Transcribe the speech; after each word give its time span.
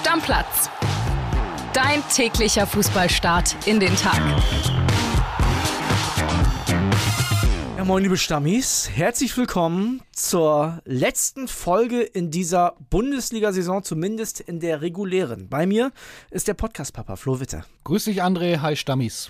Stammplatz. 0.00 0.70
Dein 1.74 2.02
täglicher 2.08 2.66
Fußballstart 2.66 3.54
in 3.66 3.80
den 3.80 3.94
Tag. 3.96 4.18
Ja, 7.76 7.84
moin, 7.84 8.02
liebe 8.02 8.16
Stammis. 8.16 8.88
Herzlich 8.88 9.36
willkommen 9.36 10.00
zur 10.12 10.80
letzten 10.86 11.48
Folge 11.48 12.00
in 12.00 12.30
dieser 12.30 12.76
Bundesliga-Saison, 12.88 13.82
zumindest 13.82 14.40
in 14.40 14.58
der 14.58 14.80
regulären. 14.80 15.50
Bei 15.50 15.66
mir 15.66 15.92
ist 16.30 16.48
der 16.48 16.54
Podcast-Papa 16.54 17.16
Flo 17.16 17.38
Witte. 17.38 17.66
Grüß 17.84 18.04
dich, 18.04 18.22
André. 18.22 18.62
Hi, 18.62 18.76
Stammis. 18.76 19.28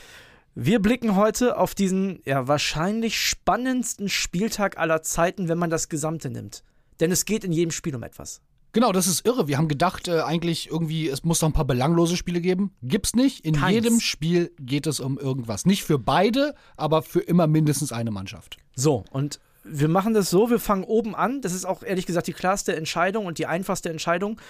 Wir 0.54 0.80
blicken 0.80 1.16
heute 1.16 1.58
auf 1.58 1.74
diesen 1.74 2.22
ja 2.24 2.46
wahrscheinlich 2.46 3.18
spannendsten 3.18 4.08
Spieltag 4.08 4.78
aller 4.78 5.02
Zeiten, 5.02 5.48
wenn 5.48 5.58
man 5.58 5.70
das 5.70 5.88
Gesamte 5.88 6.30
nimmt. 6.30 6.62
Denn 7.00 7.10
es 7.10 7.24
geht 7.24 7.42
in 7.42 7.50
jedem 7.50 7.72
Spiel 7.72 7.96
um 7.96 8.04
etwas. 8.04 8.40
Genau, 8.72 8.92
das 8.92 9.06
ist 9.06 9.26
irre. 9.26 9.48
Wir 9.48 9.58
haben 9.58 9.68
gedacht, 9.68 10.06
äh, 10.06 10.20
eigentlich 10.20 10.70
irgendwie, 10.70 11.08
es 11.08 11.24
muss 11.24 11.42
noch 11.42 11.48
ein 11.48 11.52
paar 11.52 11.64
belanglose 11.64 12.16
Spiele 12.16 12.40
geben. 12.40 12.72
Gibt's 12.82 13.14
nicht. 13.14 13.44
In 13.44 13.56
Keins. 13.56 13.74
jedem 13.74 14.00
Spiel 14.00 14.52
geht 14.60 14.86
es 14.86 15.00
um 15.00 15.18
irgendwas. 15.18 15.66
Nicht 15.66 15.82
für 15.82 15.98
beide, 15.98 16.54
aber 16.76 17.02
für 17.02 17.20
immer 17.20 17.46
mindestens 17.48 17.92
eine 17.92 18.12
Mannschaft. 18.12 18.58
So, 18.76 19.04
und 19.10 19.40
wir 19.64 19.88
machen 19.88 20.14
das 20.14 20.30
so, 20.30 20.50
wir 20.50 20.60
fangen 20.60 20.84
oben 20.84 21.14
an. 21.14 21.40
Das 21.40 21.52
ist 21.52 21.64
auch 21.64 21.82
ehrlich 21.82 22.06
gesagt 22.06 22.28
die 22.28 22.32
klarste 22.32 22.76
Entscheidung 22.76 23.26
und 23.26 23.38
die 23.38 23.46
einfachste 23.46 23.90
Entscheidung. 23.90 24.40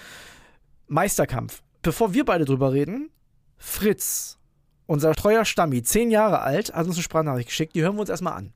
Meisterkampf. 0.87 1.63
Bevor 1.81 2.13
wir 2.13 2.25
beide 2.25 2.45
drüber 2.45 2.73
reden, 2.73 3.09
Fritz, 3.57 4.37
unser 4.85 5.13
treuer 5.15 5.45
Stammi, 5.45 5.81
zehn 5.81 6.11
Jahre 6.11 6.41
alt, 6.41 6.73
hat 6.73 6.85
uns 6.85 6.95
eine 6.95 7.03
Sprachnachricht 7.03 7.49
geschickt. 7.49 7.75
Die 7.75 7.81
hören 7.81 7.95
wir 7.95 8.01
uns 8.01 8.09
erstmal 8.09 8.33
an. 8.33 8.53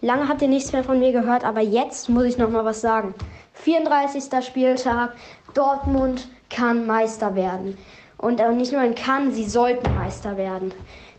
Lange 0.00 0.28
habt 0.28 0.42
ihr 0.42 0.48
nichts 0.48 0.72
mehr 0.72 0.84
von 0.84 0.98
mir 0.98 1.12
gehört, 1.12 1.44
aber 1.44 1.60
jetzt 1.60 2.08
muss 2.08 2.24
ich 2.24 2.36
noch 2.36 2.50
mal 2.50 2.64
was 2.64 2.80
sagen. 2.80 3.14
34. 3.62 4.44
Spieltag, 4.44 5.12
Dortmund 5.54 6.28
kann 6.50 6.86
Meister 6.86 7.34
werden. 7.34 7.76
Und 8.18 8.40
äh, 8.40 8.52
nicht 8.52 8.72
nur 8.72 8.82
in 8.82 8.94
kann, 8.94 9.32
sie 9.32 9.44
sollten 9.44 9.94
Meister 9.94 10.36
werden. 10.36 10.72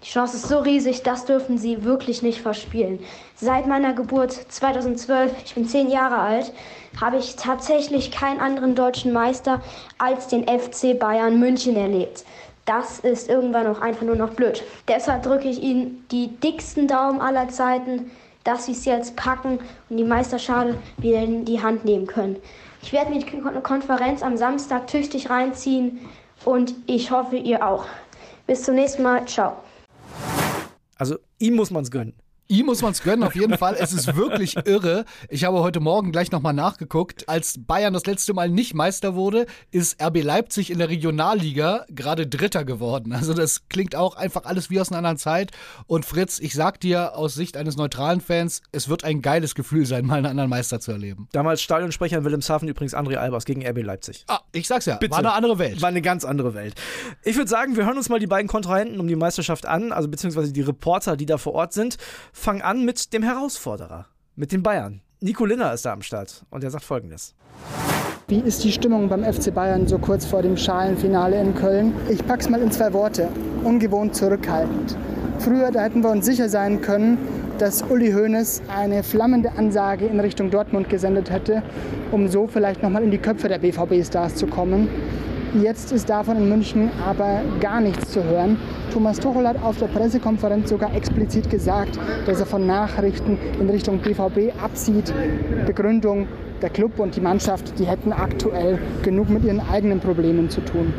Die 0.03 0.07
Chance 0.07 0.37
ist 0.37 0.47
so 0.47 0.59
riesig, 0.59 1.03
das 1.03 1.25
dürfen 1.25 1.57
sie 1.57 1.83
wirklich 1.83 2.21
nicht 2.21 2.41
verspielen. 2.41 2.99
Seit 3.35 3.67
meiner 3.67 3.93
Geburt 3.93 4.31
2012, 4.31 5.33
ich 5.43 5.55
bin 5.55 5.67
zehn 5.67 5.89
Jahre 5.89 6.19
alt, 6.19 6.53
habe 6.99 7.17
ich 7.17 7.35
tatsächlich 7.35 8.11
keinen 8.11 8.39
anderen 8.39 8.75
deutschen 8.75 9.11
Meister 9.11 9.61
als 9.97 10.27
den 10.27 10.47
FC 10.47 10.97
Bayern 10.97 11.39
München 11.39 11.75
erlebt. 11.75 12.23
Das 12.65 12.99
ist 12.99 13.29
irgendwann 13.29 13.67
auch 13.67 13.81
einfach 13.81 14.03
nur 14.03 14.15
noch 14.15 14.31
blöd. 14.31 14.63
Deshalb 14.87 15.23
drücke 15.23 15.47
ich 15.47 15.61
Ihnen 15.61 16.05
die 16.11 16.27
dicksten 16.27 16.87
Daumen 16.87 17.21
aller 17.21 17.47
Zeiten, 17.49 18.11
dass 18.47 18.65
Sie 18.65 18.71
es 18.71 18.85
jetzt 18.85 19.15
packen 19.17 19.59
und 19.89 19.97
die 19.97 20.03
Meisterschale 20.05 20.77
wieder 20.97 21.21
in 21.21 21.43
die 21.43 21.61
Hand 21.61 21.83
nehmen 21.83 22.07
können. 22.07 22.37
Ich 22.81 22.93
werde 22.93 23.11
mir 23.11 23.19
die 23.19 23.25
Kon- 23.41 23.61
Konferenz 23.61 24.23
am 24.23 24.37
Samstag 24.37 24.87
tüchtig 24.87 25.29
reinziehen 25.29 25.99
und 26.45 26.73
ich 26.85 27.11
hoffe, 27.11 27.35
ihr 27.35 27.67
auch. 27.67 27.85
Bis 28.45 28.63
zum 28.63 28.75
nächsten 28.75 29.03
Mal. 29.03 29.25
Ciao. 29.27 29.57
Also, 30.97 31.17
ihm 31.39 31.55
muss 31.55 31.71
man 31.71 31.83
es 31.83 31.91
gönnen. 31.91 32.13
Ihm 32.49 32.67
muss 32.67 32.81
man 32.81 32.93
es 32.93 33.03
gönnen, 33.03 33.23
auf 33.23 33.35
jeden 33.35 33.57
Fall. 33.57 33.75
Es 33.77 33.91
ist 33.91 34.15
wirklich 34.15 34.55
irre. 34.65 35.03
Ich 35.27 35.43
habe 35.43 35.59
heute 35.59 35.81
Morgen 35.81 36.13
gleich 36.13 36.31
nochmal 36.31 36.53
nachgeguckt. 36.53 37.27
Als 37.27 37.55
Bayern 37.59 37.93
das 37.93 38.05
letzte 38.05 38.33
Mal 38.33 38.47
nicht 38.47 38.73
Meister 38.73 39.15
wurde, 39.15 39.47
ist 39.71 40.01
RB 40.01 40.23
Leipzig 40.23 40.71
in 40.71 40.77
der 40.77 40.87
Regionalliga 40.87 41.85
gerade 41.89 42.25
Dritter 42.25 42.63
geworden. 42.63 43.11
Also 43.11 43.33
das 43.33 43.67
klingt 43.67 43.97
auch 43.97 44.15
einfach 44.15 44.45
alles 44.45 44.69
wie 44.69 44.79
aus 44.79 44.89
einer 44.89 44.99
anderen 44.99 45.17
Zeit. 45.17 45.51
Und 45.87 46.05
Fritz, 46.05 46.39
ich 46.39 46.53
sag 46.53 46.79
dir 46.79 47.17
aus 47.17 47.33
Sicht 47.33 47.57
eines 47.57 47.75
neutralen 47.75 48.21
Fans, 48.21 48.61
es 48.71 48.87
wird 48.87 49.03
ein 49.03 49.21
geiles 49.21 49.53
Gefühl 49.53 49.85
sein, 49.85 50.05
mal 50.05 50.15
einen 50.15 50.27
anderen 50.27 50.49
Meister 50.49 50.79
zu 50.79 50.93
erleben. 50.93 51.27
Damals 51.33 51.61
Stadionsprecher 51.61 52.19
in 52.19 52.23
Wilhelmshaven 52.23 52.69
übrigens 52.69 52.95
André 52.95 53.15
Albers 53.15 53.43
gegen 53.43 53.67
RB 53.67 53.83
Leipzig. 53.83 54.23
Ah, 54.29 54.39
ich 54.53 54.67
sag's 54.67 54.85
ja, 54.85 54.95
Bitte. 54.95 55.11
war 55.11 55.19
eine 55.19 55.33
andere 55.33 55.59
Welt. 55.59 55.81
War 55.81 55.89
eine 55.89 56.01
ganz 56.01 56.23
andere 56.23 56.53
Welt. 56.53 56.75
Ich 57.25 57.35
würde 57.35 57.49
sagen, 57.49 57.75
wir 57.75 57.85
hören 57.85 57.97
uns 57.97 58.07
mal 58.07 58.19
die 58.19 58.27
beiden 58.27 58.47
Kontrahenten 58.47 59.01
um 59.01 59.07
die 59.09 59.17
Meisterschaft 59.17 59.65
an, 59.65 59.91
also 59.91 60.07
beziehungsweise 60.07 60.53
die 60.53 60.61
Reporter, 60.61 61.17
die 61.17 61.25
da 61.25 61.37
vor 61.37 61.53
Ort 61.53 61.73
sind. 61.73 61.97
Fangen 62.39 62.61
an 62.61 62.85
mit 62.85 63.13
dem 63.13 63.23
Herausforderer, 63.23 64.05
mit 64.35 64.51
den 64.51 64.61
Bayern. 64.61 65.01
Nico 65.19 65.43
Linner 65.43 65.73
ist 65.73 65.85
da 65.85 65.91
am 65.91 66.03
Start 66.03 66.45
und 66.51 66.63
er 66.63 66.69
sagt 66.69 66.85
folgendes. 66.85 67.33
Wie 68.27 68.39
ist 68.39 68.63
die 68.63 68.71
Stimmung 68.71 69.09
beim 69.09 69.23
FC 69.23 69.53
Bayern 69.53 69.87
so 69.87 69.97
kurz 69.97 70.23
vor 70.23 70.43
dem 70.43 70.55
Schalenfinale 70.55 71.41
in 71.41 71.55
Köln? 71.55 71.93
Ich 72.09 72.25
pack's 72.25 72.47
mal 72.47 72.61
in 72.61 72.71
zwei 72.71 72.93
Worte. 72.93 73.27
Ungewohnt 73.63 74.15
zurückhaltend. 74.15 74.95
Früher, 75.39 75.71
da 75.71 75.81
hätten 75.81 76.03
wir 76.03 76.11
uns 76.11 76.25
sicher 76.25 76.47
sein 76.47 76.79
können, 76.79 77.17
dass 77.57 77.81
Uli 77.81 78.11
Hoeneß 78.11 78.61
eine 78.67 79.01
flammende 79.01 79.53
Ansage 79.53 80.05
in 80.05 80.19
Richtung 80.19 80.51
Dortmund 80.51 80.89
gesendet 80.89 81.31
hätte, 81.31 81.63
um 82.11 82.27
so 82.29 82.47
vielleicht 82.47 82.83
nochmal 82.83 83.03
in 83.03 83.11
die 83.11 83.17
Köpfe 83.17 83.49
der 83.49 83.57
BVB-Stars 83.57 84.35
zu 84.35 84.45
kommen. 84.45 84.87
Jetzt 85.53 85.93
ist 85.93 86.09
davon 86.09 86.37
in 86.37 86.49
München 86.49 86.91
aber 87.07 87.41
gar 87.61 87.79
nichts 87.79 88.11
zu 88.11 88.23
hören. 88.23 88.57
Thomas 88.91 89.19
Tuchel 89.19 89.47
hat 89.47 89.63
auf 89.63 89.77
der 89.77 89.87
Pressekonferenz 89.87 90.69
sogar 90.69 90.93
explizit 90.93 91.49
gesagt, 91.49 91.97
dass 92.25 92.39
er 92.39 92.45
von 92.45 92.67
Nachrichten 92.67 93.37
in 93.59 93.69
Richtung 93.69 93.99
BVB 93.99 94.53
absieht. 94.61 95.13
Begründung, 95.65 96.27
der 96.61 96.69
Club 96.69 96.99
und 96.99 97.15
die 97.15 97.21
Mannschaft, 97.21 97.79
die 97.79 97.85
hätten 97.85 98.11
aktuell 98.11 98.77
genug 99.03 99.29
mit 99.29 99.45
ihren 99.45 99.61
eigenen 99.61 99.99
Problemen 99.99 100.49
zu 100.49 100.61
tun. 100.61 100.93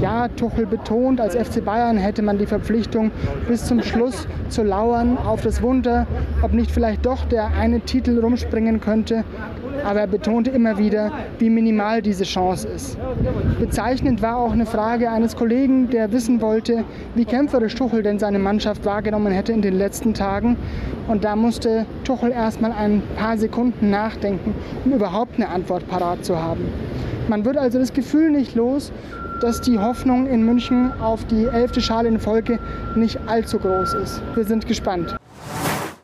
Ja, 0.00 0.28
Tuchel 0.28 0.66
betont, 0.66 1.20
als 1.20 1.36
FC 1.36 1.62
Bayern 1.64 1.98
hätte 1.98 2.22
man 2.22 2.38
die 2.38 2.46
Verpflichtung, 2.46 3.10
bis 3.46 3.66
zum 3.66 3.82
Schluss 3.82 4.26
zu 4.48 4.62
lauern 4.62 5.18
auf 5.18 5.42
das 5.42 5.62
Wunder, 5.62 6.06
ob 6.42 6.54
nicht 6.54 6.70
vielleicht 6.70 7.04
doch 7.04 7.26
der 7.26 7.48
eine 7.48 7.80
Titel 7.80 8.18
rumspringen 8.18 8.80
könnte. 8.80 9.24
Aber 9.84 10.00
er 10.00 10.06
betonte 10.06 10.50
immer 10.50 10.78
wieder, 10.78 11.10
wie 11.38 11.50
minimal 11.50 12.02
diese 12.02 12.24
Chance 12.24 12.68
ist. 12.68 12.98
Bezeichnend 13.58 14.22
war 14.22 14.36
auch 14.36 14.52
eine 14.52 14.66
Frage 14.66 15.10
eines 15.10 15.36
Kollegen, 15.36 15.90
der 15.90 16.12
wissen 16.12 16.40
wollte, 16.40 16.84
wie 17.14 17.24
kämpferisch 17.24 17.74
Tuchel 17.74 18.02
denn 18.02 18.18
seine 18.18 18.38
Mannschaft 18.38 18.84
wahrgenommen 18.84 19.32
hätte 19.32 19.52
in 19.52 19.62
den 19.62 19.76
letzten 19.76 20.14
Tagen. 20.14 20.56
Und 21.08 21.24
da 21.24 21.36
musste 21.36 21.86
Tuchel 22.04 22.30
erstmal 22.30 22.72
ein 22.72 23.02
paar 23.16 23.36
Sekunden 23.36 23.90
nachdenken, 23.90 24.54
um 24.84 24.92
überhaupt 24.92 25.36
eine 25.36 25.48
Antwort 25.48 25.88
parat 25.88 26.24
zu 26.24 26.40
haben. 26.40 26.68
Man 27.28 27.44
wird 27.44 27.56
also 27.56 27.78
das 27.78 27.92
Gefühl 27.92 28.30
nicht 28.30 28.54
los, 28.54 28.92
dass 29.40 29.60
die 29.60 29.78
Hoffnung 29.78 30.26
in 30.26 30.44
München 30.44 30.92
auf 31.00 31.24
die 31.24 31.46
elfte 31.46 31.80
Schale 31.80 32.08
in 32.08 32.18
Folge 32.18 32.58
nicht 32.94 33.18
allzu 33.26 33.58
groß 33.58 33.94
ist. 33.94 34.22
Wir 34.34 34.44
sind 34.44 34.66
gespannt. 34.66 35.16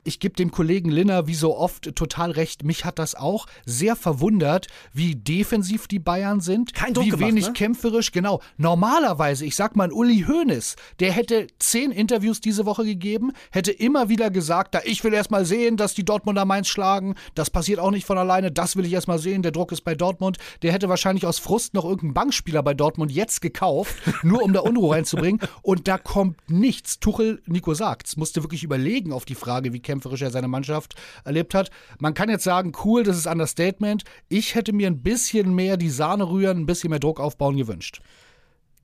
Ich 0.07 0.21
gebe 0.21 0.37
dem 0.37 0.51
Kollegen 0.51 0.91
Linner 0.91 1.27
wie 1.27 1.35
so 1.35 1.57
oft 1.57 1.95
total 1.97 2.31
recht. 2.31 2.65
Mich 2.65 2.85
hat 2.85 2.99
das 2.99 3.15
auch 3.15 3.47
sehr 3.65 3.97
verwundert, 3.97 4.69
wie 4.93 5.17
defensiv 5.17 5.89
die 5.89 5.99
Bayern 5.99 6.41
sind. 6.41 6.75
Kein 6.75 6.95
Druck 6.95 7.07
Wie 7.07 7.11
gemacht, 7.11 7.29
wenig 7.29 7.47
ne? 7.47 7.53
kämpferisch, 7.53 8.13
genau. 8.13 8.41
Normalerweise, 8.57 9.45
ich 9.45 9.57
sag 9.57 9.77
mal, 9.77 9.93
Uli 9.93 10.25
Hoeneß, 10.29 10.77
der 11.01 11.13
hätte 11.13 11.49
zehn 11.59 11.91
Interviews 11.91 12.41
diese 12.41 12.67
Woche 12.67 12.85
gegeben, 12.85 13.33
hätte 13.51 13.73
immer 13.73 14.09
wieder 14.09 14.31
gesagt, 14.31 14.75
da 14.75 14.81
ich 14.85 15.03
will 15.03 15.13
erst 15.13 15.31
mal 15.31 15.45
sehen, 15.45 15.77
dass 15.77 15.95
die 15.95 16.05
Dortmunder 16.05 16.45
Mainz 16.45 16.69
schlagen. 16.69 17.17
Das 17.35 17.51
passiert 17.51 17.81
auch 17.81 17.91
nicht 17.91 18.07
von 18.07 18.19
alleine. 18.19 18.53
Das 18.53 18.77
will 18.77 18.87
ich 18.87 18.93
erst 18.93 19.09
mal 19.09 19.19
sehen. 19.19 19.43
Der 19.43 19.53
Druck 19.53 19.73
ist 19.73 19.83
bei 19.83 19.95
Dortmund. 19.95 20.39
Der 20.63 20.73
hätte 20.73 20.89
wahrscheinlich 20.89 21.27
aus 21.27 21.39
Frust 21.39 21.75
noch 21.75 21.85
irgendeinen 21.85 22.15
Bankspieler 22.15 22.63
bei 22.63 22.75
Dortmund 22.75 23.11
jetzt 23.11 23.41
gekauft, 23.41 23.97
nur 24.23 24.43
um 24.43 24.53
da 24.53 24.61
Unruhe 24.61 24.95
reinzubringen. 24.95 25.41
Und 25.63 25.89
da 25.89 25.99
kommt 25.99 26.37
nichts. 26.49 27.01
Tuchel, 27.01 27.43
Nico 27.47 27.75
sagt's, 27.75 28.17
musste 28.17 28.43
wirklich 28.43 28.63
überlegen 28.63 29.13
auf 29.13 29.25
die 29.25 29.35
Frage, 29.35 29.73
wie 29.73 29.81
kämpferisch 29.81 29.96
er 30.05 30.31
seine 30.31 30.49
Mannschaft 30.49 30.95
erlebt 31.25 31.55
hat. 31.55 31.71
Man 31.99 32.15
kann 32.15 32.29
jetzt 32.29 32.45
sagen, 32.45 32.73
cool, 32.85 33.03
das 33.03 33.17
ist 33.17 33.27
Understatement. 33.27 34.05
Ich 34.29 34.55
hätte 34.55 34.73
mir 34.73 34.87
ein 34.87 35.03
bisschen 35.03 35.55
mehr 35.55 35.77
die 35.77 35.91
Sahne 35.91 36.29
rühren, 36.29 36.59
ein 36.59 36.67
bisschen 36.67 36.91
mehr 36.91 36.99
Druck 36.99 37.21
aufbauen 37.21 37.57
gewünscht. 37.57 38.01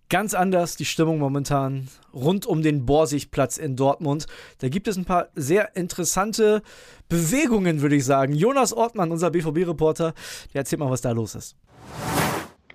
Ganz 0.09 0.35
anders 0.35 0.77
die 0.77 0.85
Stimmung 0.85 1.19
momentan 1.19 1.89
rund 2.13 2.45
um 2.45 2.61
den 2.61 2.85
Borsigplatz 2.85 3.57
in 3.57 3.77
Dortmund. 3.77 4.27
Da 4.59 4.69
gibt 4.69 4.87
es 4.87 4.99
ein 4.99 5.07
paar 5.07 5.29
sehr 5.35 5.75
interessante 5.75 6.63
Bewegungen, 7.09 7.81
würde 7.81 7.97
ich 7.97 8.05
sagen. 8.05 8.35
Jonas 8.35 8.75
Ortmann, 8.75 9.11
unser 9.11 9.31
BVB-Reporter, 9.31 10.13
der 10.53 10.59
erzählt 10.59 10.81
mal, 10.81 10.91
was 10.91 11.01
da 11.01 11.13
los 11.13 11.35
ist. 11.35 11.57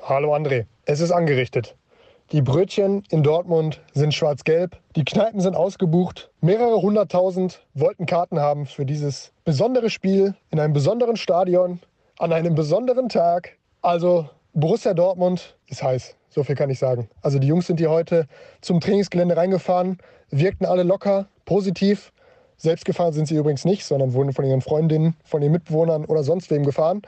Hallo 0.01 0.33
André, 0.33 0.65
es 0.85 1.00
ist 1.00 1.12
angerichtet. 1.12 1.75
Die 2.33 2.41
Brötchen 2.41 3.03
in 3.09 3.24
Dortmund 3.24 3.79
sind 3.94 4.13
schwarz-gelb, 4.13 4.75
die 4.97 5.06
Kneipen 5.06 5.39
sind 5.39 5.56
ausgebucht. 5.56 6.29
Mehrere 6.41 6.81
hunderttausend 6.81 7.62
wollten 7.74 8.06
Karten 8.06 8.41
haben 8.41 8.65
für 8.65 8.85
dieses 8.85 9.31
besondere 9.45 9.89
Spiel 9.89 10.35
in 10.50 10.59
einem 10.59 10.74
besonderen 10.74 11.15
Stadion 11.15 11.79
an 12.19 12.33
einem 12.33 12.53
besonderen 12.53 13.07
Tag. 13.07 13.56
Also 13.81 14.29
Borussia 14.53 14.94
Dortmund 14.94 15.56
ist 15.68 15.81
heiß, 15.81 16.18
so 16.27 16.44
viel 16.44 16.56
kann 16.56 16.69
ich 16.69 16.79
sagen. 16.79 17.07
Also 17.21 17.39
die 17.39 17.47
Jungs 17.47 17.68
sind 17.68 17.79
hier 17.79 17.91
heute 17.91 18.27
zum 18.59 18.81
Trainingsgelände 18.81 19.38
reingefahren, 19.38 19.97
wirkten 20.29 20.65
alle 20.65 20.83
locker, 20.83 21.27
positiv. 21.45 22.12
Selbst 22.57 22.83
gefahren 22.83 23.13
sind 23.13 23.29
sie 23.29 23.35
übrigens 23.35 23.63
nicht, 23.63 23.85
sondern 23.85 24.12
wurden 24.12 24.33
von 24.33 24.44
ihren 24.44 24.59
Freundinnen, 24.59 25.15
von 25.24 25.41
ihren 25.41 25.53
Mitbewohnern 25.53 26.03
oder 26.03 26.24
sonst 26.24 26.51
wem 26.51 26.65
gefahren. 26.65 27.03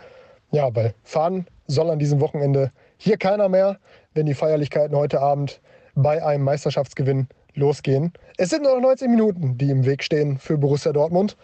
Ja, 0.52 0.74
weil 0.74 0.94
fahren 1.04 1.46
soll 1.68 1.90
an 1.90 2.00
diesem 2.00 2.22
Wochenende 2.22 2.72
hier 2.98 3.18
keiner 3.18 3.50
mehr, 3.50 3.80
wenn 4.14 4.26
die 4.26 4.34
Feierlichkeiten 4.34 4.96
heute 4.96 5.22
Abend 5.22 5.62
bei 5.96 6.24
einem 6.24 6.44
Meisterschaftsgewinn 6.44 7.28
losgehen. 7.54 8.14
Es 8.38 8.50
sind 8.50 8.64
nur 8.64 8.76
noch 8.76 8.82
19 8.82 9.10
Minuten, 9.10 9.58
die 9.58 9.70
im 9.70 9.86
Weg 9.86 10.04
stehen 10.04 10.38
für 10.38 10.58
Borussia 10.58 10.92
Dortmund. 10.92 11.36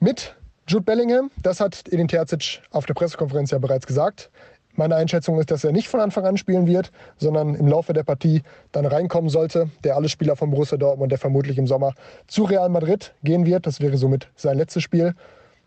Mit 0.00 0.34
Jude 0.66 0.84
Bellingham, 0.84 1.30
das 1.42 1.60
hat 1.60 1.84
Edin 1.90 2.08
Terzic 2.08 2.62
auf 2.70 2.86
der 2.86 2.94
Pressekonferenz 2.94 3.50
ja 3.50 3.58
bereits 3.58 3.86
gesagt, 3.86 4.30
Meine 4.76 4.96
Einschätzung 4.96 5.38
ist, 5.38 5.52
dass 5.52 5.62
er 5.62 5.70
nicht 5.70 5.86
von 5.86 6.00
Anfang 6.00 6.26
an 6.26 6.36
spielen 6.36 6.66
wird, 6.66 6.90
sondern 7.16 7.54
im 7.54 7.68
Laufe 7.68 7.92
der 7.92 8.02
Partie 8.02 8.42
dann 8.72 8.86
reinkommen 8.86 9.30
sollte. 9.30 9.70
Der 9.84 9.94
alle 9.94 10.08
Spieler 10.08 10.34
von 10.34 10.50
Borussia 10.50 10.76
Dortmund, 10.76 11.12
der 11.12 11.18
vermutlich 11.18 11.58
im 11.58 11.68
Sommer 11.68 11.94
zu 12.26 12.42
Real 12.42 12.68
Madrid 12.68 13.14
gehen 13.22 13.46
wird. 13.46 13.66
Das 13.66 13.80
wäre 13.80 13.96
somit 13.96 14.28
sein 14.34 14.58
letztes 14.58 14.82
Spiel. 14.82 15.14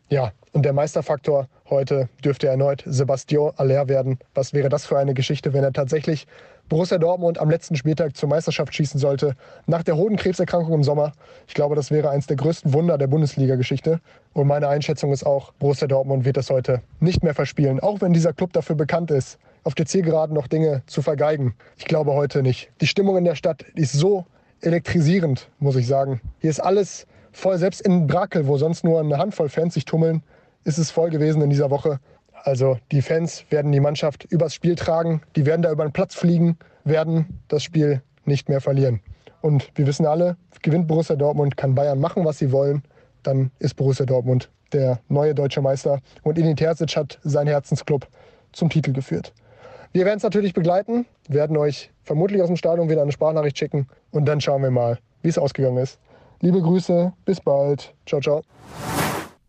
Ja, 0.09 0.31
und 0.53 0.63
der 0.63 0.71
Meisterfaktor 0.71 1.49
heute 1.69 2.07
dürfte 2.23 2.47
erneut 2.47 2.81
Sebastian 2.85 3.51
Aller 3.57 3.89
werden. 3.89 4.17
Was 4.33 4.53
wäre 4.53 4.69
das 4.69 4.85
für 4.85 4.97
eine 4.97 5.13
Geschichte, 5.13 5.51
wenn 5.51 5.65
er 5.65 5.73
tatsächlich 5.73 6.27
Borussia 6.69 6.97
Dortmund 6.97 7.39
am 7.39 7.49
letzten 7.49 7.75
Spieltag 7.75 8.15
zur 8.15 8.29
Meisterschaft 8.29 8.73
schießen 8.73 9.01
sollte, 9.01 9.35
nach 9.65 9.83
der 9.83 9.97
Hodenkrebserkrankung 9.97 10.73
im 10.73 10.83
Sommer? 10.83 11.11
Ich 11.45 11.53
glaube, 11.55 11.75
das 11.75 11.91
wäre 11.91 12.09
eines 12.09 12.25
der 12.25 12.37
größten 12.37 12.71
Wunder 12.71 12.97
der 12.97 13.07
Bundesliga-Geschichte. 13.07 13.99
Und 14.31 14.47
meine 14.47 14.69
Einschätzung 14.69 15.11
ist 15.11 15.25
auch, 15.25 15.51
Borussia 15.59 15.87
Dortmund 15.89 16.23
wird 16.23 16.37
das 16.37 16.49
heute 16.49 16.81
nicht 17.01 17.21
mehr 17.21 17.33
verspielen, 17.33 17.81
auch 17.81 17.99
wenn 17.99 18.13
dieser 18.13 18.31
Club 18.31 18.53
dafür 18.53 18.77
bekannt 18.77 19.11
ist, 19.11 19.37
auf 19.65 19.75
der 19.75 19.87
Zielgeraden 19.87 20.33
noch 20.33 20.47
Dinge 20.47 20.83
zu 20.87 21.01
vergeigen. 21.01 21.53
Ich 21.77 21.83
glaube 21.83 22.13
heute 22.13 22.43
nicht. 22.43 22.71
Die 22.79 22.87
Stimmung 22.87 23.17
in 23.17 23.25
der 23.25 23.35
Stadt 23.35 23.63
ist 23.75 23.91
so 23.91 24.25
elektrisierend, 24.61 25.49
muss 25.59 25.75
ich 25.75 25.85
sagen. 25.85 26.21
Hier 26.39 26.49
ist 26.49 26.61
alles 26.61 27.07
voll. 27.37 27.57
Selbst 27.57 27.81
in 27.81 28.07
Brakel, 28.07 28.47
wo 28.47 28.57
sonst 28.57 28.83
nur 28.83 28.99
eine 28.99 29.17
Handvoll 29.17 29.49
Fans 29.49 29.73
sich 29.73 29.85
tummeln, 29.85 30.23
ist 30.63 30.77
es 30.77 30.91
voll 30.91 31.09
gewesen 31.09 31.41
in 31.41 31.49
dieser 31.49 31.69
Woche. 31.69 31.99
Also 32.43 32.77
die 32.91 33.01
Fans 33.01 33.45
werden 33.49 33.71
die 33.71 33.79
Mannschaft 33.79 34.25
übers 34.25 34.53
Spiel 34.53 34.75
tragen, 34.75 35.21
die 35.35 35.45
werden 35.45 35.61
da 35.61 35.71
über 35.71 35.85
den 35.85 35.91
Platz 35.91 36.15
fliegen, 36.15 36.57
werden 36.83 37.39
das 37.47 37.63
Spiel 37.63 38.01
nicht 38.25 38.49
mehr 38.49 38.61
verlieren. 38.61 39.01
Und 39.41 39.71
wir 39.75 39.87
wissen 39.87 40.05
alle, 40.05 40.37
gewinnt 40.61 40.87
Borussia 40.87 41.15
Dortmund, 41.15 41.57
kann 41.57 41.75
Bayern 41.75 41.99
machen, 41.99 42.25
was 42.25 42.37
sie 42.37 42.51
wollen, 42.51 42.83
dann 43.23 43.51
ist 43.59 43.75
Borussia 43.75 44.05
Dortmund 44.05 44.49
der 44.73 44.99
neue 45.07 45.33
deutsche 45.33 45.61
Meister. 45.61 45.99
Und 46.23 46.37
Edin 46.37 46.55
Terzic 46.55 46.95
hat 46.97 47.19
seinen 47.23 47.47
Herzensclub 47.47 48.07
zum 48.51 48.69
Titel 48.69 48.91
geführt. 48.91 49.33
Wir 49.93 50.05
werden 50.05 50.17
es 50.17 50.23
natürlich 50.23 50.53
begleiten, 50.53 51.05
werden 51.29 51.55
euch 51.57 51.91
vermutlich 52.03 52.41
aus 52.41 52.47
dem 52.47 52.57
Stadion 52.57 52.89
wieder 52.89 53.01
eine 53.01 53.11
Sprachnachricht 53.11 53.57
schicken 53.57 53.87
und 54.11 54.25
dann 54.25 54.41
schauen 54.41 54.61
wir 54.61 54.71
mal, 54.71 54.99
wie 55.21 55.29
es 55.29 55.37
ausgegangen 55.37 55.77
ist. 55.77 55.99
Liebe 56.39 56.61
Grüße, 56.61 57.13
bis 57.25 57.39
bald. 57.41 57.93
Ciao, 58.05 58.21
ciao. 58.21 58.43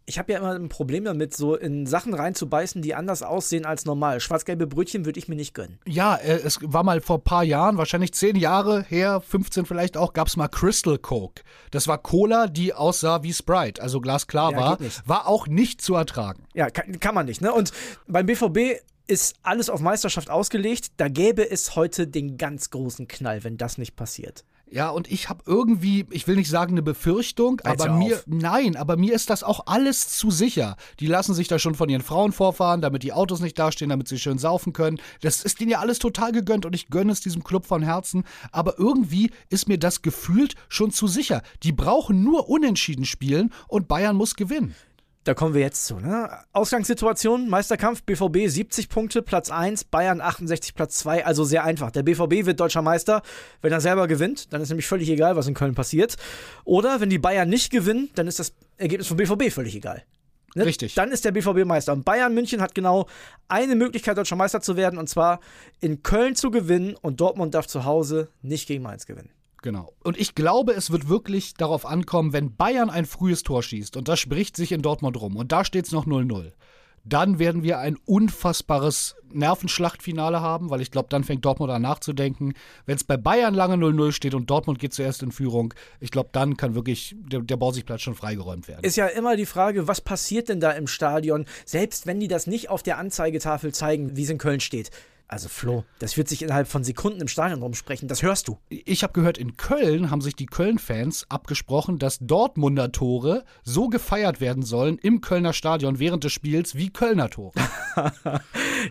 Ich 0.06 0.19
habe 0.19 0.32
ja 0.32 0.38
immer 0.38 0.55
ein 0.55 0.70
Problem 0.70 1.05
damit, 1.05 1.37
so 1.37 1.55
in 1.55 1.85
Sachen 1.85 2.14
reinzubeißen, 2.14 2.81
die 2.81 2.94
anders 2.94 3.23
aussehen 3.23 3.67
als 3.67 3.85
normal. 3.85 4.20
Schwarz-gelbe 4.20 4.67
Brötchen 4.67 5.05
würde 5.05 5.19
ich 5.19 5.29
mir 5.29 5.35
nicht 5.35 5.52
gönnen. 5.52 5.79
Ja, 5.87 6.17
äh, 6.17 6.40
es 6.43 6.61
war 6.62 6.82
mal 6.82 7.02
vor 7.02 7.19
ein 7.19 7.25
paar 7.25 7.44
Jahren, 7.44 7.76
wahrscheinlich 7.76 8.14
zehn 8.14 8.35
Jahre 8.35 8.82
her, 8.88 9.20
15 9.20 9.67
vielleicht 9.67 9.99
auch, 9.99 10.14
gab 10.14 10.29
es 10.29 10.38
mal 10.38 10.49
Crystal 10.49 10.96
Coke. 10.96 11.43
Das 11.73 11.88
war 11.88 11.99
Cola, 11.99 12.46
die 12.46 12.73
aussah 12.73 13.23
wie 13.23 13.35
Sprite, 13.35 13.82
also 13.82 14.00
glasklar 14.00 14.52
Ja, 14.52 14.58
war. 14.58 14.79
War 15.05 15.29
auch 15.29 15.46
nicht 15.46 15.82
zu 15.82 15.94
ertragen. 15.94 16.44
Ja, 16.55 16.70
kann, 16.70 16.99
kann 17.00 17.14
man 17.14 17.26
nicht. 17.26 17.43
Ne? 17.43 17.52
Und 17.52 17.73
beim 18.06 18.25
BVB 18.25 18.81
ist 19.06 19.37
alles 19.43 19.69
auf 19.69 19.81
Meisterschaft 19.81 20.31
ausgelegt. 20.31 20.93
Da 20.96 21.08
gäbe 21.08 21.50
es 21.50 21.76
heute 21.76 22.06
den 22.06 22.38
ganz 22.38 22.70
großen 22.70 23.08
Knall, 23.08 23.44
wenn 23.44 23.58
das 23.58 23.76
nicht 23.76 23.94
passiert. 23.94 24.44
Ja, 24.70 24.91
und 24.91 25.11
ich 25.11 25.29
habe 25.29 25.43
irgendwie, 25.47 26.06
ich 26.11 26.26
will 26.26 26.37
nicht 26.37 26.50
sagen 26.50 26.73
eine 26.73 26.82
Befürchtung, 26.82 27.61
Halt's 27.65 27.82
aber 27.82 27.94
mir, 27.94 28.17
auf. 28.17 28.25
nein, 28.26 28.76
aber 28.76 28.97
mir 28.97 29.15
ist 29.15 29.31
das 29.31 29.43
auch 29.43 29.67
alles 29.67 30.09
zu 30.09 30.31
sicher. 30.31 30.76
Die 31.00 31.06
lassen 31.06 31.35
sich 31.35 31.49
da 31.49 31.59
schon 31.59 31.75
von 31.75 31.88
ihren 31.88 32.03
Frauen 32.03 32.32
vorfahren, 32.32 32.81
damit 32.81 33.03
die 33.03 33.12
Autos 33.12 33.41
nicht 33.41 33.59
dastehen, 33.59 33.88
damit 33.88 34.09
sie 34.09 34.19
schön 34.19 34.38
saufen 34.38 34.73
können. 34.73 35.00
Das 35.23 35.43
ist 35.43 35.61
denen 35.61 35.70
ja 35.70 35.81
alles 35.81 35.99
total 35.99 36.32
gegönnt 36.32 36.67
und 36.67 36.75
ich 36.75 36.88
gönne 36.91 37.12
es 37.12 37.20
diesem 37.20 37.44
Club 37.44 37.67
von 37.67 37.82
Herzen. 37.82 38.25
Aber 38.53 38.79
irgendwie 38.79 39.31
ist 39.49 39.69
mir 39.69 39.79
das 39.79 40.03
gefühlt 40.03 40.55
schon 40.69 40.91
zu 40.91 41.06
sicher. 41.06 41.43
Die 41.62 41.73
brauchen 41.73 42.23
nur 42.23 42.49
unentschieden 42.49 43.05
spielen 43.05 43.53
und 43.69 43.88
Bayern 43.88 44.17
muss 44.17 44.35
gewinnen. 44.35 44.75
Da 45.29 45.35
kommen 45.35 45.53
wir 45.53 45.61
jetzt 45.61 45.85
zu. 45.85 45.97
Ne? 45.97 46.31
Ausgangssituation, 46.55 47.51
Meisterkampf, 47.51 48.03
BVB 48.03 48.49
70 48.49 48.89
Punkte, 48.89 49.21
Platz 49.21 49.51
1, 49.51 49.85
Bayern 49.85 50.23
68, 50.23 50.75
Platz 50.75 50.97
2, 51.01 51.27
also 51.27 51.45
sehr 51.45 51.65
einfach. 51.65 51.91
Der 51.91 52.03
BVB 52.03 52.47
wird 52.47 52.59
deutscher 52.59 52.81
Meister, 52.81 53.21
wenn 53.61 53.71
er 53.71 53.83
selber 53.83 54.09
gewinnt, 54.09 54.51
dann 54.55 54.63
ist 54.63 54.71
nämlich 54.71 54.87
völlig 54.87 55.11
egal, 55.11 55.37
was 55.37 55.47
in 55.47 55.53
Köln 55.53 55.75
passiert. 55.75 56.17
Oder 56.65 57.03
wenn 57.03 57.11
die 57.11 57.19
Bayern 57.19 57.51
nicht 57.51 57.71
gewinnen, 57.71 58.09
dann 58.15 58.27
ist 58.27 58.39
das 58.39 58.55
Ergebnis 58.79 59.07
vom 59.07 59.19
BVB 59.19 59.53
völlig 59.53 59.77
egal. 59.77 60.03
Ne? 60.55 60.65
Richtig. 60.65 60.95
Dann 60.95 61.13
ist 61.13 61.27
der 61.27 61.33
BVB 61.33 61.67
Meister. 61.67 61.93
Und 61.93 62.07
Bayern 62.07 62.33
München 62.33 62.63
hat 62.63 62.75
genau 62.75 63.07
eine 63.49 63.75
Möglichkeit, 63.75 64.17
deutscher 64.17 64.37
Meister 64.37 64.63
zu 64.63 64.79
werden, 64.79 64.99
und 64.99 65.11
zwar 65.11 65.41
in 65.81 66.03
Köln 66.03 66.37
zu 66.37 66.51
gewinnen 66.51 66.97
und 67.03 67.21
Dortmund 67.21 67.55
darf 67.55 67.67
zu 67.67 67.85
Hause 67.85 68.31
nicht 68.41 68.67
gegen 68.67 68.83
Mainz 68.83 69.05
gewinnen. 69.05 69.29
Genau. 69.63 69.93
Und 70.05 70.19
ich 70.19 70.35
glaube, 70.35 70.73
es 70.73 70.91
wird 70.91 71.09
wirklich 71.09 71.55
darauf 71.55 71.85
ankommen, 71.85 72.33
wenn 72.33 72.55
Bayern 72.55 72.91
ein 72.91 73.07
frühes 73.07 73.43
Tor 73.43 73.63
schießt 73.63 73.97
und 73.97 74.09
das 74.09 74.21
spricht 74.21 74.57
sich 74.57 74.73
in 74.73 74.83
Dortmund 74.83 75.21
rum 75.21 75.37
und 75.37 75.53
da 75.53 75.65
steht 75.65 75.87
es 75.87 75.93
noch 75.93 76.07
0-0. 76.07 76.53
Dann 77.05 77.39
werden 77.39 77.63
wir 77.63 77.79
ein 77.79 77.97
unfassbares 78.05 79.17
Nervenschlachtfinale 79.33 80.41
haben, 80.41 80.69
weil 80.69 80.81
ich 80.81 80.91
glaube, 80.91 81.09
dann 81.09 81.25
fängt 81.25 81.45
Dortmund 81.45 81.71
an 81.71 81.83
nachzudenken. 81.83 82.55
Wenn 82.87 82.97
es 82.97 83.05
bei 83.05 83.17
Bayern 83.17 83.55
lange 83.55 83.77
0-0 83.77 84.13
steht 84.13 84.35
und 84.35 84.51
Dortmund 84.51 84.79
geht 84.79 84.93
zuerst 84.93 85.23
in 85.23 85.33
Führung, 85.33 85.73
ich 86.01 86.11
glaube, 86.11 86.31
dann 86.33 86.57
kann 86.57 86.75
wirklich 86.75 87.17
der, 87.19 87.41
der 87.41 87.57
Borsigplatz 87.57 88.03
schon 88.03 88.15
freigeräumt 88.15 88.69
werden. 88.69 88.85
Ist 88.85 88.97
ja 88.97 89.07
immer 89.07 89.37
die 89.37 89.47
Frage, 89.47 89.89
was 89.89 90.01
passiert 90.01 90.49
denn 90.49 90.61
da 90.61 90.73
im 90.73 90.87
Stadion, 90.87 91.47
selbst 91.65 92.07
wenn 92.07 92.21
die 92.21 92.29
das 92.29 92.47
nicht 92.47 92.69
auf 92.69 92.83
der 92.83 92.99
Anzeigetafel 92.99 93.73
zeigen, 93.73 94.17
wie 94.17 94.25
es 94.25 94.31
in 94.31 94.39
Köln 94.39 94.61
steht. 94.61 94.91
Also 95.31 95.51
Flo, 95.51 95.85
das 95.99 96.17
wird 96.17 96.27
sich 96.27 96.41
innerhalb 96.43 96.69
von 96.69 96.85
Sekunden 96.85 97.21
im 97.21 97.29
Stadion 97.29 97.61
rumsprechen, 97.63 98.09
das 98.09 98.23
hörst 98.23 98.49
du. 98.49 98.57
Ich 98.71 99.03
habe 99.03 99.13
gehört, 99.13 99.37
in 99.37 99.59
Köln 99.59 100.11
haben 100.11 100.23
sich 100.23 100.35
die 100.35 100.47
Köln-Fans 100.47 101.27
abgesprochen, 101.29 101.99
dass 101.99 102.19
Dortmunder 102.19 102.93
Tore 102.93 103.45
so 103.63 103.89
gefeiert 103.89 104.41
werden 104.41 104.63
sollen 104.63 104.97
im 104.97 105.21
Kölner 105.21 105.53
Stadion 105.53 105.99
während 105.99 106.25
des 106.25 106.33
Spiels 106.33 106.77
wie 106.77 106.89
Kölner 106.89 107.29
Tore. 107.29 107.53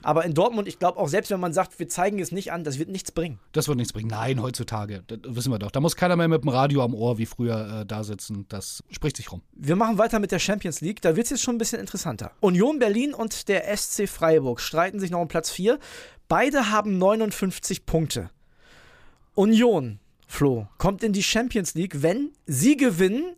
Aber 0.03 0.25
in 0.25 0.35
Dortmund, 0.35 0.67
ich 0.67 0.77
glaube 0.77 0.99
auch, 0.99 1.07
selbst 1.07 1.31
wenn 1.31 1.39
man 1.39 1.53
sagt, 1.53 1.79
wir 1.79 1.89
zeigen 1.89 2.19
es 2.19 2.31
nicht 2.31 2.51
an, 2.51 2.63
das 2.63 2.77
wird 2.77 2.89
nichts 2.89 3.11
bringen. 3.11 3.39
Das 3.53 3.67
wird 3.67 3.77
nichts 3.77 3.93
bringen. 3.93 4.09
Nein, 4.09 4.39
heutzutage, 4.39 5.03
das 5.07 5.19
wissen 5.23 5.51
wir 5.51 5.57
doch. 5.57 5.71
Da 5.71 5.79
muss 5.79 5.95
keiner 5.95 6.15
mehr 6.15 6.27
mit 6.27 6.43
dem 6.43 6.49
Radio 6.49 6.83
am 6.83 6.93
Ohr 6.93 7.17
wie 7.17 7.25
früher 7.25 7.81
äh, 7.81 7.85
da 7.87 8.03
sitzen. 8.03 8.45
Das 8.47 8.83
spricht 8.91 9.17
sich 9.17 9.31
rum. 9.31 9.41
Wir 9.53 9.75
machen 9.75 9.97
weiter 9.97 10.19
mit 10.19 10.31
der 10.31 10.39
Champions 10.39 10.81
League, 10.81 11.01
da 11.01 11.15
wird 11.15 11.25
es 11.25 11.31
jetzt 11.31 11.41
schon 11.41 11.55
ein 11.55 11.57
bisschen 11.59 11.79
interessanter. 11.79 12.31
Union 12.41 12.77
Berlin 12.77 13.15
und 13.15 13.47
der 13.47 13.75
SC 13.75 14.07
Freiburg 14.07 14.61
streiten 14.61 14.99
sich 14.99 15.09
noch 15.09 15.21
um 15.21 15.27
Platz 15.27 15.49
4. 15.49 15.79
Beide 16.27 16.71
haben 16.71 16.97
59 16.97 17.85
Punkte. 17.85 18.29
Union, 19.33 19.99
Flo, 20.27 20.67
kommt 20.77 21.03
in 21.03 21.13
die 21.13 21.23
Champions 21.23 21.73
League, 21.73 22.01
wenn 22.01 22.33
sie 22.45 22.75
gewinnen, 22.75 23.35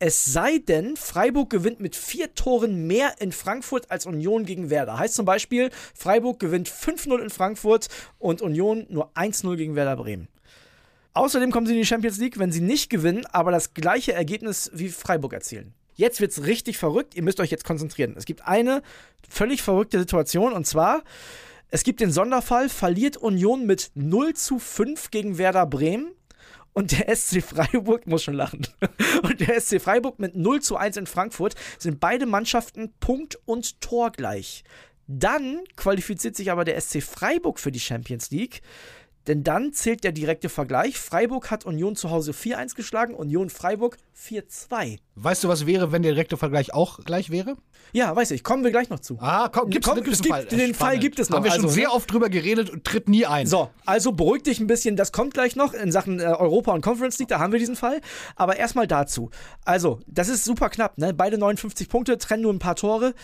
es 0.00 0.24
sei 0.24 0.58
denn, 0.58 0.96
Freiburg 0.96 1.50
gewinnt 1.50 1.78
mit 1.78 1.94
vier 1.94 2.34
Toren 2.34 2.88
mehr 2.88 3.14
in 3.20 3.30
Frankfurt 3.30 3.92
als 3.92 4.06
Union 4.06 4.44
gegen 4.44 4.70
Werder. 4.70 4.98
Heißt 4.98 5.14
zum 5.14 5.24
Beispiel, 5.24 5.70
Freiburg 5.94 6.40
gewinnt 6.40 6.68
5-0 6.68 7.22
in 7.22 7.30
Frankfurt 7.30 7.88
und 8.18 8.42
Union 8.42 8.86
nur 8.88 9.12
1-0 9.12 9.54
gegen 9.54 9.76
Werder 9.76 9.94
Bremen. 9.94 10.26
Außerdem 11.14 11.52
kommen 11.52 11.66
sie 11.66 11.74
in 11.74 11.78
die 11.78 11.86
Champions 11.86 12.18
League, 12.18 12.40
wenn 12.40 12.50
sie 12.50 12.62
nicht 12.62 12.90
gewinnen, 12.90 13.24
aber 13.26 13.52
das 13.52 13.74
gleiche 13.74 14.14
Ergebnis 14.14 14.70
wie 14.74 14.88
Freiburg 14.88 15.34
erzielen. 15.34 15.74
Jetzt 15.94 16.20
wird's 16.20 16.42
richtig 16.42 16.78
verrückt. 16.78 17.14
Ihr 17.14 17.22
müsst 17.22 17.38
euch 17.38 17.50
jetzt 17.50 17.64
konzentrieren. 17.64 18.14
Es 18.16 18.24
gibt 18.24 18.48
eine 18.48 18.82
völlig 19.28 19.62
verrückte 19.62 20.00
Situation 20.00 20.52
und 20.52 20.66
zwar, 20.66 21.04
es 21.72 21.84
gibt 21.84 22.00
den 22.00 22.12
Sonderfall, 22.12 22.68
verliert 22.68 23.16
Union 23.16 23.64
mit 23.64 23.92
0 23.94 24.34
zu 24.34 24.58
5 24.58 25.10
gegen 25.10 25.38
Werder 25.38 25.64
Bremen 25.64 26.12
und 26.74 26.92
der 26.92 27.16
SC 27.16 27.42
Freiburg, 27.42 28.06
muss 28.06 28.22
schon 28.22 28.34
lachen, 28.34 28.66
und 29.22 29.40
der 29.40 29.58
SC 29.58 29.80
Freiburg 29.80 30.18
mit 30.18 30.36
0 30.36 30.60
zu 30.60 30.76
1 30.76 30.98
in 30.98 31.06
Frankfurt 31.06 31.54
sind 31.78 31.98
beide 31.98 32.26
Mannschaften 32.26 32.92
Punkt 33.00 33.38
und 33.46 33.80
Tor 33.80 34.12
gleich. 34.12 34.64
Dann 35.06 35.60
qualifiziert 35.74 36.36
sich 36.36 36.50
aber 36.50 36.66
der 36.66 36.78
SC 36.78 37.02
Freiburg 37.02 37.58
für 37.58 37.72
die 37.72 37.80
Champions 37.80 38.30
League. 38.30 38.60
Denn 39.26 39.44
dann 39.44 39.72
zählt 39.72 40.02
der 40.04 40.12
direkte 40.12 40.48
Vergleich. 40.48 40.98
Freiburg 40.98 41.50
hat 41.50 41.64
Union 41.64 41.94
zu 41.94 42.10
Hause 42.10 42.32
4-1 42.32 42.74
geschlagen, 42.74 43.14
Union 43.14 43.50
Freiburg 43.50 43.96
4-2. 44.18 44.98
Weißt 45.14 45.44
du, 45.44 45.48
was 45.48 45.66
wäre, 45.66 45.92
wenn 45.92 46.02
der 46.02 46.12
direkte 46.12 46.36
Vergleich 46.36 46.74
auch 46.74 46.98
gleich 47.04 47.30
wäre? 47.30 47.56
Ja, 47.92 48.14
weiß 48.16 48.30
ich, 48.32 48.42
kommen 48.42 48.64
wir 48.64 48.70
gleich 48.70 48.88
noch 48.88 49.00
zu. 49.00 49.18
Ah, 49.20 49.48
komm, 49.48 49.70
gibt's, 49.70 49.86
Komm, 49.88 50.02
gibt's 50.02 50.22
gibt- 50.22 50.50
den 50.52 50.74
Fall 50.74 50.98
gibt 50.98 51.18
es 51.18 51.28
noch, 51.28 51.36
Haben 51.38 51.44
wir 51.44 51.50
schon 51.52 51.64
also, 51.64 51.74
sehr 51.74 51.88
ne? 51.88 51.94
oft 51.94 52.10
drüber 52.10 52.30
geredet 52.30 52.70
und 52.70 52.84
tritt 52.84 53.08
nie 53.08 53.26
ein. 53.26 53.46
So, 53.46 53.70
also 53.84 54.12
beruhig 54.12 54.42
dich 54.44 54.58
ein 54.60 54.66
bisschen, 54.66 54.96
das 54.96 55.12
kommt 55.12 55.34
gleich 55.34 55.54
noch 55.56 55.74
in 55.74 55.92
Sachen 55.92 56.18
äh, 56.18 56.24
Europa 56.24 56.72
und 56.72 56.80
Conference 56.80 57.18
League, 57.18 57.28
da 57.28 57.38
haben 57.38 57.52
wir 57.52 57.58
diesen 57.58 57.76
Fall. 57.76 58.00
Aber 58.34 58.56
erstmal 58.56 58.86
dazu. 58.86 59.30
Also, 59.64 60.00
das 60.06 60.28
ist 60.28 60.44
super 60.44 60.70
knapp, 60.70 60.96
ne? 60.98 61.12
Beide 61.12 61.36
59 61.38 61.88
Punkte, 61.88 62.16
trennen 62.18 62.42
nur 62.42 62.52
ein 62.52 62.58
paar 62.58 62.76
Tore. 62.76 63.14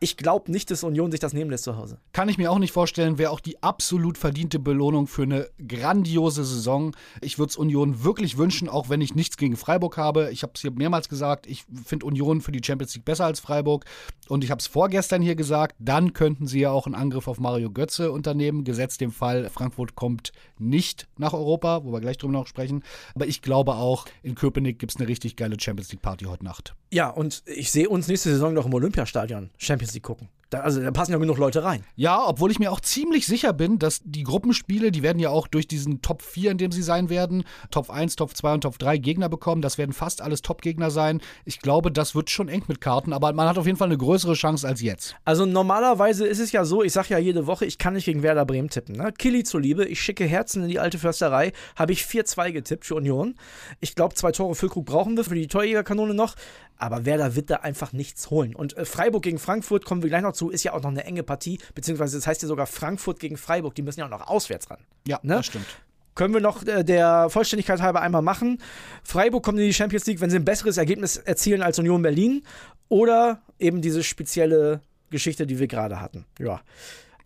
Ich 0.00 0.16
glaube 0.16 0.50
nicht, 0.50 0.70
dass 0.70 0.84
Union 0.84 1.10
sich 1.10 1.20
das 1.20 1.32
nehmen 1.32 1.50
lässt 1.50 1.64
zu 1.64 1.76
Hause. 1.76 1.98
Kann 2.12 2.28
ich 2.28 2.36
mir 2.36 2.50
auch 2.50 2.58
nicht 2.58 2.72
vorstellen, 2.72 3.16
wäre 3.18 3.30
auch 3.30 3.40
die 3.40 3.62
absolut 3.62 4.18
verdiente 4.18 4.58
Belohnung 4.58 5.06
für 5.06 5.22
eine 5.22 5.48
grandiose 5.66 6.44
Saison. 6.44 6.94
Ich 7.20 7.38
würde 7.38 7.50
es 7.50 7.56
Union 7.56 8.04
wirklich 8.04 8.36
wünschen, 8.36 8.68
auch 8.68 8.88
wenn 8.88 9.00
ich 9.00 9.14
nichts 9.14 9.36
gegen 9.36 9.56
Freiburg 9.56 9.96
habe. 9.96 10.30
Ich 10.30 10.42
habe 10.42 10.52
es 10.54 10.60
hier 10.60 10.72
mehrmals 10.72 11.08
gesagt, 11.08 11.46
ich 11.46 11.64
finde 11.84 12.06
Union 12.06 12.40
für 12.40 12.52
die 12.52 12.60
Champions 12.62 12.94
League 12.94 13.04
besser 13.04 13.24
als 13.24 13.40
Freiburg. 13.40 13.84
Und 14.28 14.44
ich 14.44 14.50
habe 14.50 14.58
es 14.60 14.66
vorgestern 14.66 15.22
hier 15.22 15.36
gesagt, 15.36 15.76
dann 15.78 16.12
könnten 16.12 16.46
sie 16.46 16.60
ja 16.60 16.70
auch 16.70 16.86
einen 16.86 16.94
Angriff 16.94 17.28
auf 17.28 17.38
Mario 17.38 17.70
Götze 17.70 18.12
unternehmen, 18.12 18.64
gesetzt 18.64 19.00
dem 19.00 19.12
Fall, 19.12 19.48
Frankfurt 19.48 19.94
kommt 19.94 20.32
nicht 20.58 21.06
nach 21.16 21.32
Europa, 21.32 21.84
wo 21.84 21.92
wir 21.92 22.00
gleich 22.00 22.18
drüber 22.18 22.32
noch 22.32 22.46
sprechen. 22.46 22.82
Aber 23.14 23.26
ich 23.26 23.42
glaube 23.42 23.74
auch, 23.74 24.06
in 24.22 24.34
Köpenick 24.34 24.78
gibt 24.78 24.92
es 24.92 24.98
eine 24.98 25.08
richtig 25.08 25.36
geile 25.36 25.58
Champions 25.58 25.90
League 25.92 26.02
Party 26.02 26.24
heute 26.26 26.44
Nacht. 26.44 26.74
Ja, 26.92 27.08
und 27.10 27.42
ich 27.46 27.70
sehe 27.70 27.88
uns 27.88 28.06
nächste 28.08 28.30
Saison 28.30 28.54
noch 28.54 28.66
im 28.66 28.74
Olympiastadion 28.74 29.50
Champions 29.58 29.93
League 29.94 30.04
gucken. 30.04 30.28
Da, 30.54 30.60
also 30.60 30.80
da 30.80 30.92
passen 30.92 31.10
ja 31.10 31.18
genug 31.18 31.38
Leute 31.38 31.64
rein. 31.64 31.84
Ja, 31.96 32.24
obwohl 32.24 32.50
ich 32.52 32.60
mir 32.60 32.70
auch 32.70 32.80
ziemlich 32.80 33.26
sicher 33.26 33.52
bin, 33.52 33.80
dass 33.80 34.00
die 34.04 34.22
Gruppenspiele, 34.22 34.92
die 34.92 35.02
werden 35.02 35.18
ja 35.18 35.30
auch 35.30 35.48
durch 35.48 35.66
diesen 35.66 36.00
Top 36.00 36.22
4, 36.22 36.52
in 36.52 36.58
dem 36.58 36.70
sie 36.70 36.82
sein 36.82 37.08
werden, 37.08 37.42
Top 37.72 37.90
1, 37.90 38.14
Top 38.14 38.36
2 38.36 38.54
und 38.54 38.60
Top 38.60 38.78
3 38.78 38.98
Gegner 38.98 39.28
bekommen. 39.28 39.62
Das 39.62 39.78
werden 39.78 39.92
fast 39.92 40.22
alles 40.22 40.42
Top-Gegner 40.42 40.92
sein. 40.92 41.20
Ich 41.44 41.58
glaube, 41.58 41.90
das 41.90 42.14
wird 42.14 42.30
schon 42.30 42.48
eng 42.48 42.62
mit 42.68 42.80
Karten, 42.80 43.12
aber 43.12 43.32
man 43.32 43.48
hat 43.48 43.58
auf 43.58 43.66
jeden 43.66 43.78
Fall 43.78 43.88
eine 43.88 43.98
größere 43.98 44.34
Chance 44.34 44.68
als 44.68 44.80
jetzt. 44.80 45.16
Also 45.24 45.44
normalerweise 45.44 46.24
ist 46.24 46.38
es 46.38 46.52
ja 46.52 46.64
so, 46.64 46.84
ich 46.84 46.92
sage 46.92 47.08
ja 47.10 47.18
jede 47.18 47.48
Woche, 47.48 47.64
ich 47.64 47.78
kann 47.78 47.94
nicht 47.94 48.04
gegen 48.04 48.22
Werder 48.22 48.44
Bremen 48.44 48.70
tippen. 48.70 48.96
Ne? 48.96 49.12
Killy 49.12 49.42
zuliebe, 49.42 49.84
ich 49.86 50.00
schicke 50.00 50.24
Herzen 50.24 50.62
in 50.62 50.68
die 50.68 50.78
alte 50.78 50.98
Försterei, 50.98 51.52
habe 51.74 51.92
ich 51.92 52.02
4-2 52.02 52.52
getippt 52.52 52.84
für 52.84 52.94
Union. 52.94 53.34
Ich 53.80 53.96
glaube, 53.96 54.14
zwei 54.14 54.30
Tore 54.30 54.54
Füllkrug 54.54 54.86
brauchen 54.86 55.16
wir 55.16 55.24
für 55.24 55.34
die 55.34 55.48
Torjägerkanone 55.48 56.14
noch, 56.14 56.36
aber 56.84 57.04
Werder 57.04 57.34
wird 57.34 57.50
da 57.50 57.56
einfach 57.56 57.92
nichts 57.92 58.30
holen. 58.30 58.54
Und 58.54 58.76
äh, 58.76 58.84
Freiburg 58.84 59.22
gegen 59.22 59.38
Frankfurt, 59.38 59.84
kommen 59.84 60.02
wir 60.02 60.10
gleich 60.10 60.22
noch 60.22 60.32
zu, 60.32 60.50
ist 60.50 60.62
ja 60.64 60.72
auch 60.74 60.82
noch 60.82 60.90
eine 60.90 61.04
enge 61.04 61.22
Partie, 61.22 61.58
beziehungsweise 61.74 62.18
das 62.18 62.26
heißt 62.26 62.42
ja 62.42 62.48
sogar 62.48 62.66
Frankfurt 62.66 63.18
gegen 63.18 63.36
Freiburg, 63.36 63.74
die 63.74 63.82
müssen 63.82 64.00
ja 64.00 64.06
auch 64.06 64.10
noch 64.10 64.26
auswärts 64.26 64.70
ran. 64.70 64.78
Ja, 65.06 65.18
Ne? 65.22 65.36
das 65.36 65.46
stimmt. 65.46 65.66
Können 66.14 66.32
wir 66.34 66.40
noch 66.40 66.64
äh, 66.66 66.84
der 66.84 67.28
Vollständigkeit 67.30 67.80
halber 67.80 68.00
einmal 68.02 68.22
machen. 68.22 68.58
Freiburg 69.02 69.42
kommt 69.42 69.58
in 69.58 69.64
die 69.66 69.74
Champions 69.74 70.06
League, 70.06 70.20
wenn 70.20 70.30
sie 70.30 70.36
ein 70.36 70.44
besseres 70.44 70.76
Ergebnis 70.76 71.16
erzielen 71.16 71.62
als 71.62 71.78
Union 71.78 72.02
Berlin 72.02 72.42
oder 72.88 73.40
eben 73.58 73.80
diese 73.82 74.04
spezielle 74.04 74.80
Geschichte, 75.10 75.46
die 75.46 75.58
wir 75.58 75.66
gerade 75.66 76.00
hatten. 76.00 76.26
Ja. 76.38 76.60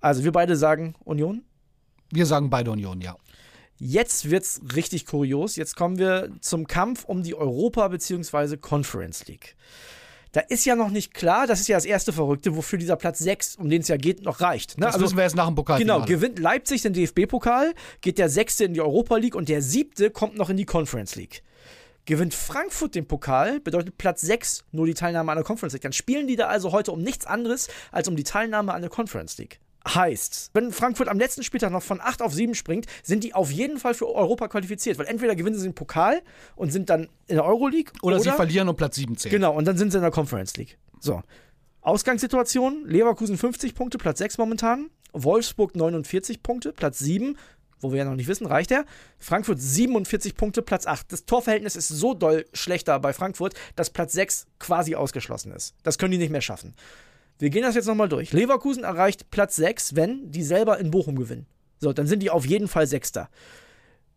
Also 0.01 0.25
wir 0.25 0.33
beide 0.33 0.57
sagen 0.57 0.95
Union. 1.05 1.43
Wir 2.11 2.25
sagen 2.25 2.49
beide 2.49 2.71
Union, 2.71 3.01
ja. 3.01 3.17
Jetzt 3.79 4.31
wird's 4.31 4.61
richtig 4.75 5.07
kurios. 5.07 5.57
Jetzt 5.57 5.77
kommen 5.77 5.99
wir 5.99 6.31
zum 6.41 6.67
Kampf 6.67 7.05
um 7.05 7.23
die 7.23 7.35
Europa- 7.35 7.89
bzw. 7.89 8.57
Conference 8.57 9.27
League. 9.27 9.57
Da 10.33 10.41
ist 10.41 10.67
ja 10.67 10.77
noch 10.77 10.91
nicht 10.91 11.15
klar, 11.15 11.47
das 11.47 11.61
ist 11.61 11.69
ja 11.69 11.77
das 11.77 11.87
erste 11.87 12.13
Verrückte, 12.13 12.55
wofür 12.55 12.79
dieser 12.79 12.97
Platz 12.97 13.19
6, 13.21 13.57
um 13.57 13.71
den 13.71 13.81
es 13.81 13.89
ja 13.89 13.97
geht, 13.97 14.23
noch 14.23 14.41
reicht. 14.41 14.77
Ne? 14.79 14.85
Das 14.87 15.01
wissen 15.01 15.17
wir 15.17 15.25
jetzt 15.25 15.37
nach 15.37 15.47
dem 15.47 15.55
Pokalfinale. 15.55 16.05
Genau, 16.05 16.07
gewinnt 16.07 16.39
Leipzig 16.39 16.83
den 16.83 16.93
DFB-Pokal, 16.93 17.73
geht 18.03 18.19
der 18.19 18.29
Sechste 18.29 18.65
in 18.65 18.75
die 18.75 18.81
Europa 18.83 19.17
League 19.17 19.35
und 19.35 19.49
der 19.49 19.63
Siebte 19.63 20.11
kommt 20.11 20.37
noch 20.37 20.51
in 20.51 20.59
die 20.59 20.67
Conference 20.67 21.17
League. 21.17 21.43
Gewinnt 22.05 22.35
Frankfurt 22.35 22.95
den 22.95 23.07
Pokal, 23.07 23.61
bedeutet 23.61 23.97
Platz 23.97 24.21
6 24.21 24.65
nur 24.73 24.87
die 24.87 24.95
Teilnahme 24.95 25.31
an 25.33 25.37
der 25.39 25.45
Conference 25.45 25.73
League. 25.73 25.83
Dann 25.83 25.93
spielen 25.93 26.27
die 26.27 26.37
da 26.37 26.49
also 26.49 26.73
heute 26.73 26.93
um 26.93 27.01
nichts 27.01 27.25
anderes 27.25 27.69
als 27.91 28.09
um 28.09 28.17
die 28.17 28.25
Teilnahme 28.25 28.75
an 28.75 28.83
der 28.83 28.91
Conference 28.91 29.39
League. 29.39 29.61
Heißt, 29.95 30.51
wenn 30.55 30.73
Frankfurt 30.73 31.09
am 31.09 31.19
letzten 31.19 31.43
Spieltag 31.43 31.73
noch 31.73 31.83
von 31.83 32.01
8 32.01 32.21
auf 32.23 32.35
7 32.35 32.55
springt, 32.55 32.87
sind 33.03 33.25
die 33.25 33.35
auf 33.35 33.51
jeden 33.51 33.79
Fall 33.79 33.95
für 33.95 34.07
Europa 34.07 34.49
qualifiziert. 34.49 34.99
Weil 34.99 35.07
entweder 35.07 35.35
gewinnen 35.35 35.57
sie 35.57 35.63
den 35.63 35.75
Pokal 35.75 36.23
und 36.57 36.73
sind 36.73 36.91
dann 36.91 37.09
in 37.27 37.37
der 37.37 37.45
Euroleague 37.45 37.93
Oder, 38.03 38.21
sie 38.21 38.31
verlieren 38.31 38.69
und 38.69 38.77
Platz 38.77 38.97
17. 38.97 39.31
Genau, 39.31 39.55
und 39.55 39.65
dann 39.65 39.79
sind 39.79 39.91
sie 39.91 39.99
in 39.99 40.03
der 40.03 40.11
Conference 40.11 40.57
League. 40.57 40.79
So. 41.01 41.23
Ausgangssituation: 41.81 42.85
Leverkusen 42.87 43.39
50 43.39 43.75
Punkte, 43.75 43.99
Platz 43.99 44.19
6 44.19 44.39
momentan. 44.39 44.91
Wolfsburg 45.13 45.75
49 45.75 46.43
Punkte, 46.43 46.73
Platz 46.73 46.99
7. 46.99 47.37
Wo 47.81 47.93
wir 47.93 47.99
ja 47.99 48.05
noch 48.05 48.17
nicht 48.17 48.27
wissen, 48.27 48.47
reicht 48.47 48.73
er. 48.73 48.85
Frankfurt 49.19 49.61
47 49.61 50.35
Punkte, 50.35 50.63
Platz 50.63 50.87
8. 50.87 51.13
Das 51.13 51.27
Torverhältnis 51.27 51.77
ist 51.77 51.89
so 51.89 52.13
doll 52.13 52.45
schlechter 52.53 52.99
bei 52.99 53.13
Frankfurt, 53.13 53.55
dass 53.77 53.91
Platz 53.91 54.13
6 54.15 54.47
quasi 54.59 54.97
ausgeschlossen 54.97 55.53
ist. 55.53 55.75
Das 55.85 55.97
können 55.97 56.11
die 56.11 56.19
nicht 56.19 56.33
mehr 56.33 56.41
schaffen. 56.41 56.75
Wir 57.39 57.51
gehen 57.51 57.63
das 57.63 57.75
jetzt 57.75 57.87
nochmal 57.87 58.09
durch. 58.09 58.33
Leverkusen 58.33 58.85
erreicht 58.85 59.31
Platz 59.31 59.57
6, 59.57 59.95
wenn 59.95 60.31
die 60.31 60.43
selber 60.43 60.79
in 60.79 60.91
Bochum 60.91 61.17
gewinnen. 61.17 61.47
So, 61.79 61.93
dann 61.93 62.07
sind 62.07 62.23
die 62.23 62.31
auf 62.31 62.45
jeden 62.45 62.69
Fall 62.69 62.87
Sechster. 62.87 63.29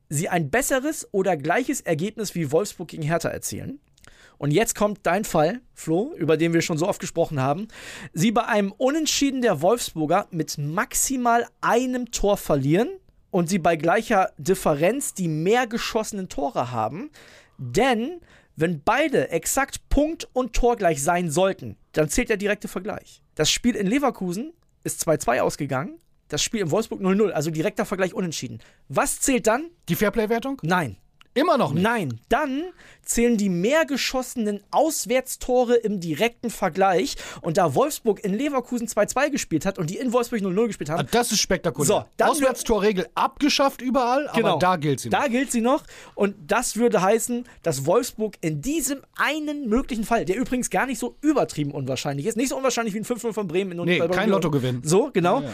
Sie 0.09 0.27
ein 0.27 0.49
besseres 0.49 1.07
oder 1.11 1.37
gleiches 1.37 1.81
Ergebnis 1.81 2.35
wie 2.35 2.51
Wolfsburg 2.51 2.89
gegen 2.89 3.03
Hertha 3.03 3.29
erzielen. 3.29 3.79
Und 4.37 4.51
jetzt 4.51 4.73
kommt 4.73 5.01
dein 5.03 5.23
Fall, 5.23 5.61
Flo, 5.75 6.15
über 6.17 6.35
den 6.35 6.51
wir 6.53 6.63
schon 6.63 6.79
so 6.79 6.87
oft 6.87 6.99
gesprochen 6.99 7.39
haben. 7.39 7.67
Sie 8.11 8.31
bei 8.31 8.45
einem 8.45 8.71
Unentschieden 8.71 9.43
der 9.43 9.61
Wolfsburger 9.61 10.27
mit 10.31 10.57
maximal 10.57 11.45
einem 11.61 12.09
Tor 12.09 12.37
verlieren 12.37 12.89
und 13.29 13.49
sie 13.49 13.59
bei 13.59 13.75
gleicher 13.75 14.31
Differenz 14.39 15.13
die 15.13 15.27
mehr 15.27 15.67
geschossenen 15.67 16.27
Tore 16.27 16.71
haben. 16.71 17.11
Denn 17.59 18.19
wenn 18.55 18.84
beide 18.84 19.29
exakt 19.29 19.89
Punkt 19.89 20.27
und 20.34 20.53
Tor 20.53 20.75
gleich 20.75 21.03
sein 21.03 21.29
sollten, 21.29 21.77
dann 21.93 22.10
zählt 22.10 22.29
der 22.29 22.38
direkte 22.38 22.67
Vergleich. 22.67 23.22
Das 23.36 23.50
Spiel 23.50 23.75
in 23.75 23.88
Leverkusen 23.88 24.53
ist 24.84 25.08
2-2 25.08 25.41
ausgegangen. 25.41 26.00
Das 26.27 26.41
Spiel 26.41 26.62
in 26.62 26.72
Wolfsburg 26.72 27.01
0-0, 27.01 27.31
also 27.31 27.51
direkter 27.51 27.86
Vergleich 27.86 28.13
unentschieden. 28.13 28.60
Was 28.88 29.20
zählt 29.20 29.48
dann? 29.48 29.70
Die 29.89 29.96
Fairplay-Wertung? 29.96 30.60
Nein. 30.63 30.98
Immer 31.33 31.57
noch 31.57 31.73
nicht. 31.73 31.83
Nein, 31.83 32.19
dann 32.29 32.63
zählen 33.03 33.38
die 33.38 33.50
mehr 33.50 33.85
geschossenen 33.85 34.61
Auswärtstore 34.71 35.75
im 35.75 36.00
direkten 36.00 36.50
Vergleich. 36.50 37.15
Und 37.41 37.57
da 37.57 37.73
Wolfsburg 37.75 38.23
in 38.23 38.33
Leverkusen 38.33 38.88
2-2 38.88 39.29
gespielt 39.29 39.65
hat 39.65 39.77
und 39.79 39.89
die 39.89 39.97
in 39.97 40.13
Wolfsburg 40.13 40.41
0-0 40.41 40.67
gespielt 40.67 40.89
haben, 40.89 41.00
Ah, 41.01 41.07
Das 41.09 41.31
ist 41.31 41.39
spektakulär. 41.39 41.88
So, 41.88 42.25
Auswärtstorregel 42.25 43.07
abgeschafft 43.15 43.81
überall, 43.81 44.27
aber 44.27 44.57
da 44.59 44.75
gilt 44.75 45.00
sie 45.00 45.09
noch. 45.09 45.17
Genau. 45.17 45.23
Da 45.27 45.31
gilt 45.31 45.51
sie 45.51 45.61
noch. 45.61 45.83
Und 46.15 46.35
das 46.47 46.75
würde 46.75 47.01
heißen, 47.01 47.45
dass 47.63 47.85
Wolfsburg 47.85 48.35
in 48.41 48.61
diesem 48.61 49.01
einen 49.15 49.67
möglichen 49.69 50.03
Fall, 50.03 50.25
der 50.25 50.35
übrigens 50.38 50.69
gar 50.69 50.85
nicht 50.85 51.00
so 51.00 51.15
übertrieben 51.21 51.71
unwahrscheinlich 51.71 52.25
ist, 52.27 52.38
nicht 52.38 52.50
so 52.50 52.57
unwahrscheinlich 52.57 52.93
wie 52.93 53.00
ein 53.00 53.05
5-0 53.05 53.33
von 53.33 53.47
Bremen 53.47 53.71
in 53.79 53.85
Nee, 53.85 54.00
bei- 54.00 54.07
kein 54.09 54.29
Lottogewinn. 54.29 54.81
So, 54.83 55.09
genau. 55.13 55.39
Ja, 55.41 55.47
ja. 55.47 55.53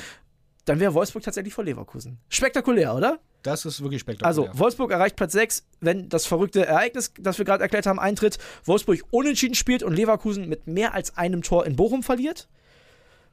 Dann 0.67 0.81
wäre 0.81 0.93
Wolfsburg 0.93 1.23
tatsächlich 1.23 1.53
vor 1.53 1.63
Leverkusen. 1.63 2.19
Spektakulär, 2.27 2.93
oder? 2.93 3.19
Das 3.41 3.63
ist 3.63 3.81
wirklich 3.81 4.01
spektakulär. 4.01 4.27
Also, 4.27 4.59
Wolfsburg 4.59 4.91
erreicht 4.91 5.15
Platz 5.15 5.31
6, 5.31 5.65
wenn 5.79 6.09
das 6.09 6.25
verrückte 6.25 6.65
Ereignis, 6.65 7.13
das 7.17 7.37
wir 7.37 7.45
gerade 7.45 7.63
erklärt 7.63 7.85
haben, 7.85 7.99
eintritt. 7.99 8.37
Wolfsburg 8.65 8.99
unentschieden 9.09 9.55
spielt 9.55 9.81
und 9.81 9.93
Leverkusen 9.93 10.49
mit 10.49 10.67
mehr 10.67 10.93
als 10.93 11.15
einem 11.17 11.41
Tor 11.41 11.65
in 11.65 11.77
Bochum 11.77 12.03
verliert. 12.03 12.49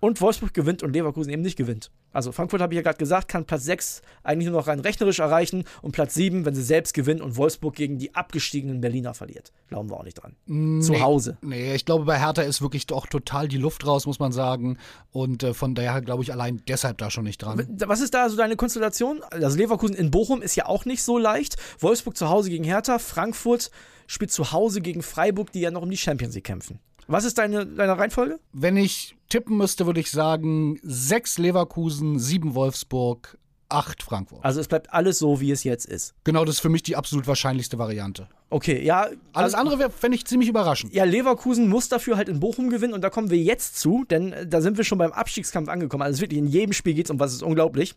Und 0.04 0.20
Wolfsburg 0.20 0.52
gewinnt 0.52 0.82
und 0.82 0.92
Leverkusen 0.92 1.32
eben 1.32 1.40
nicht 1.40 1.56
gewinnt. 1.56 1.90
Also 2.12 2.30
Frankfurt, 2.30 2.60
habe 2.60 2.74
ich 2.74 2.76
ja 2.76 2.82
gerade 2.82 2.98
gesagt, 2.98 3.26
kann 3.26 3.46
Platz 3.46 3.64
6 3.64 4.02
eigentlich 4.22 4.50
nur 4.50 4.60
noch 4.60 4.66
rein 4.66 4.80
rechnerisch 4.80 5.18
erreichen 5.18 5.64
und 5.80 5.92
Platz 5.92 6.12
7, 6.12 6.44
wenn 6.44 6.54
sie 6.54 6.62
selbst 6.62 6.92
gewinnen 6.92 7.22
und 7.22 7.38
Wolfsburg 7.38 7.74
gegen 7.74 7.96
die 7.96 8.14
abgestiegenen 8.14 8.82
Berliner 8.82 9.14
verliert. 9.14 9.50
Glauben 9.68 9.88
wir 9.88 9.96
auch 9.96 10.04
nicht 10.04 10.22
dran. 10.22 10.36
Zu 10.82 11.00
Hause. 11.00 11.38
Nee, 11.40 11.74
ich 11.74 11.86
glaube, 11.86 12.04
bei 12.04 12.18
Hertha 12.18 12.42
ist 12.42 12.60
wirklich 12.60 12.86
doch 12.86 13.06
total 13.06 13.48
die 13.48 13.56
Luft 13.56 13.86
raus, 13.86 14.04
muss 14.04 14.18
man 14.18 14.30
sagen. 14.30 14.76
Und 15.10 15.42
äh, 15.42 15.54
von 15.54 15.74
daher 15.74 16.02
glaube 16.02 16.22
ich 16.22 16.32
allein 16.32 16.60
deshalb 16.68 16.98
da 16.98 17.10
schon 17.10 17.24
nicht 17.24 17.38
dran. 17.38 17.66
Was 17.86 18.02
ist 18.02 18.12
da 18.12 18.28
so 18.28 18.36
deine 18.36 18.56
Konstellation? 18.56 19.22
Also 19.30 19.56
Leverkusen 19.56 19.96
in 19.96 20.10
Bochum 20.10 20.42
ist 20.42 20.54
ja 20.54 20.66
auch 20.66 20.84
nicht 20.84 21.02
so 21.02 21.16
leicht. 21.16 21.56
Wolfsburg 21.78 22.14
zu 22.14 22.28
Hause 22.28 22.50
gegen 22.50 22.64
Hertha, 22.64 22.98
Frankfurt 22.98 23.70
spielt 24.06 24.30
zu 24.30 24.52
Hause 24.52 24.82
gegen 24.82 25.00
Freiburg, 25.02 25.50
die 25.52 25.60
ja 25.60 25.70
noch 25.70 25.80
um 25.80 25.88
die 25.88 25.96
Champions 25.96 26.34
League 26.34 26.44
kämpfen. 26.44 26.78
Was 27.06 27.24
ist 27.24 27.38
deine, 27.38 27.66
deine 27.66 27.98
Reihenfolge? 27.98 28.38
Wenn 28.52 28.76
ich 28.76 29.16
tippen 29.28 29.56
müsste, 29.56 29.86
würde 29.86 30.00
ich 30.00 30.10
sagen, 30.10 30.78
sechs 30.82 31.38
Leverkusen, 31.38 32.18
sieben 32.18 32.54
Wolfsburg, 32.54 33.38
acht 33.68 34.02
Frankfurt. 34.02 34.44
Also 34.44 34.60
es 34.60 34.68
bleibt 34.68 34.92
alles 34.92 35.18
so, 35.18 35.40
wie 35.40 35.50
es 35.50 35.64
jetzt 35.64 35.86
ist. 35.86 36.14
Genau, 36.24 36.44
das 36.44 36.56
ist 36.56 36.60
für 36.60 36.68
mich 36.68 36.82
die 36.82 36.96
absolut 36.96 37.26
wahrscheinlichste 37.26 37.78
Variante. 37.78 38.28
Okay, 38.50 38.82
ja. 38.82 39.08
Alles 39.32 39.54
also- 39.54 39.56
andere 39.56 39.78
wäre, 39.78 39.90
fände 39.90 40.16
ich 40.16 40.24
ziemlich 40.26 40.48
überraschend. 40.48 40.94
Ja, 40.94 41.04
Leverkusen 41.04 41.68
muss 41.68 41.88
dafür 41.88 42.16
halt 42.16 42.28
in 42.28 42.40
Bochum 42.40 42.70
gewinnen 42.70 42.92
und 42.92 43.02
da 43.02 43.10
kommen 43.10 43.30
wir 43.30 43.38
jetzt 43.38 43.78
zu, 43.78 44.04
denn 44.08 44.32
äh, 44.32 44.46
da 44.46 44.60
sind 44.60 44.76
wir 44.76 44.84
schon 44.84 44.98
beim 44.98 45.12
Abstiegskampf 45.12 45.68
angekommen. 45.68 46.02
Also 46.02 46.20
wirklich 46.20 46.38
in 46.38 46.46
jedem 46.46 46.72
Spiel 46.72 46.94
geht 46.94 47.06
es 47.06 47.10
um 47.10 47.18
was, 47.18 47.32
ist 47.32 47.42
unglaublich. 47.42 47.96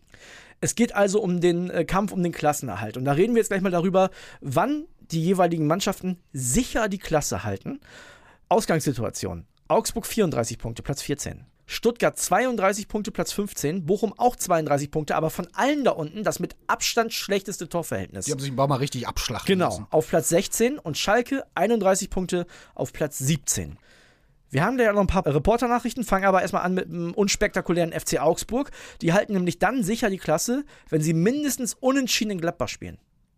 Es 0.60 0.74
geht 0.74 0.96
also 0.96 1.22
um 1.22 1.42
den 1.42 1.70
äh, 1.70 1.86
Kampf 1.86 2.12
um 2.12 2.24
den 2.24 2.32
Klassenerhalt. 2.32 2.98
Und 2.98 3.06
da 3.06 3.12
reden 3.12 3.36
wir 3.36 3.42
jetzt 3.42 3.50
gleich 3.50 3.62
mal 3.62 3.70
darüber, 3.70 4.10
wann 4.42 4.86
die 5.12 5.24
jeweiligen 5.24 5.68
Mannschaften 5.68 6.18
sicher 6.34 6.90
die 6.90 6.98
Klasse 6.98 7.44
halten. 7.44 7.80
Ausgangssituation. 8.50 9.46
Augsburg 9.68 10.06
34 10.06 10.58
Punkte, 10.58 10.82
Platz 10.84 11.02
14. 11.02 11.46
Stuttgart 11.70 12.18
32 12.18 12.88
Punkte, 12.88 13.12
Platz 13.12 13.34
15. 13.34 13.86
Bochum 13.86 14.14
auch 14.18 14.38
32 14.38 14.90
Punkte, 14.90 15.16
aber 15.18 15.30
von 15.30 15.48
allen 15.54 15.84
da 15.84 15.92
unten 15.92 16.24
das 16.24 16.40
mit 16.40 16.56
Abstand 16.68 17.12
schlechteste 17.14 17.68
Torverhältnis. 17.68 18.26
Die 18.26 18.32
haben 18.32 18.40
sich 18.40 18.52
ein 18.52 18.56
paar 18.56 18.70
Mal 18.70 18.76
richtig 18.78 19.06
abschlachten 19.06 19.48
Genau, 19.48 19.66
lassen. 19.66 19.88
auf 19.90 20.08
Platz 20.08 20.30
16 20.30 20.80
und 20.80 20.98
Schalke 20.98 21.44
31 21.56 22.10
Punkte 22.10 22.46
auf 22.74 22.94
Platz 22.94 23.18
17. 23.18 23.78
Wir 24.50 24.64
haben 24.64 24.78
da 24.78 24.86
ja 24.86 24.94
noch 24.94 25.02
ein 25.02 25.08
paar 25.08 25.26
Reporternachrichten, 25.26 26.06
fangen 26.06 26.24
aber 26.24 26.42
erstmal 26.42 26.62
an 26.64 26.74
mit 26.74 26.86
einem 26.86 27.14
unspektakulären 27.14 27.92
FC 27.92 28.22
Augsburg. 28.22 28.72
Die 29.02 29.12
halten 29.12 29.34
nämlich 29.34 29.60
dann 29.60 29.84
sicher 29.84 30.10
die 30.10 30.20
Klasse, 30.20 30.64
wenn 30.88 31.02
sie 31.02 31.12
mindestens 31.14 31.74
unentschieden 31.74 32.32
in 32.32 32.40
Gladbach 32.40 32.70
spielen. 32.70 32.98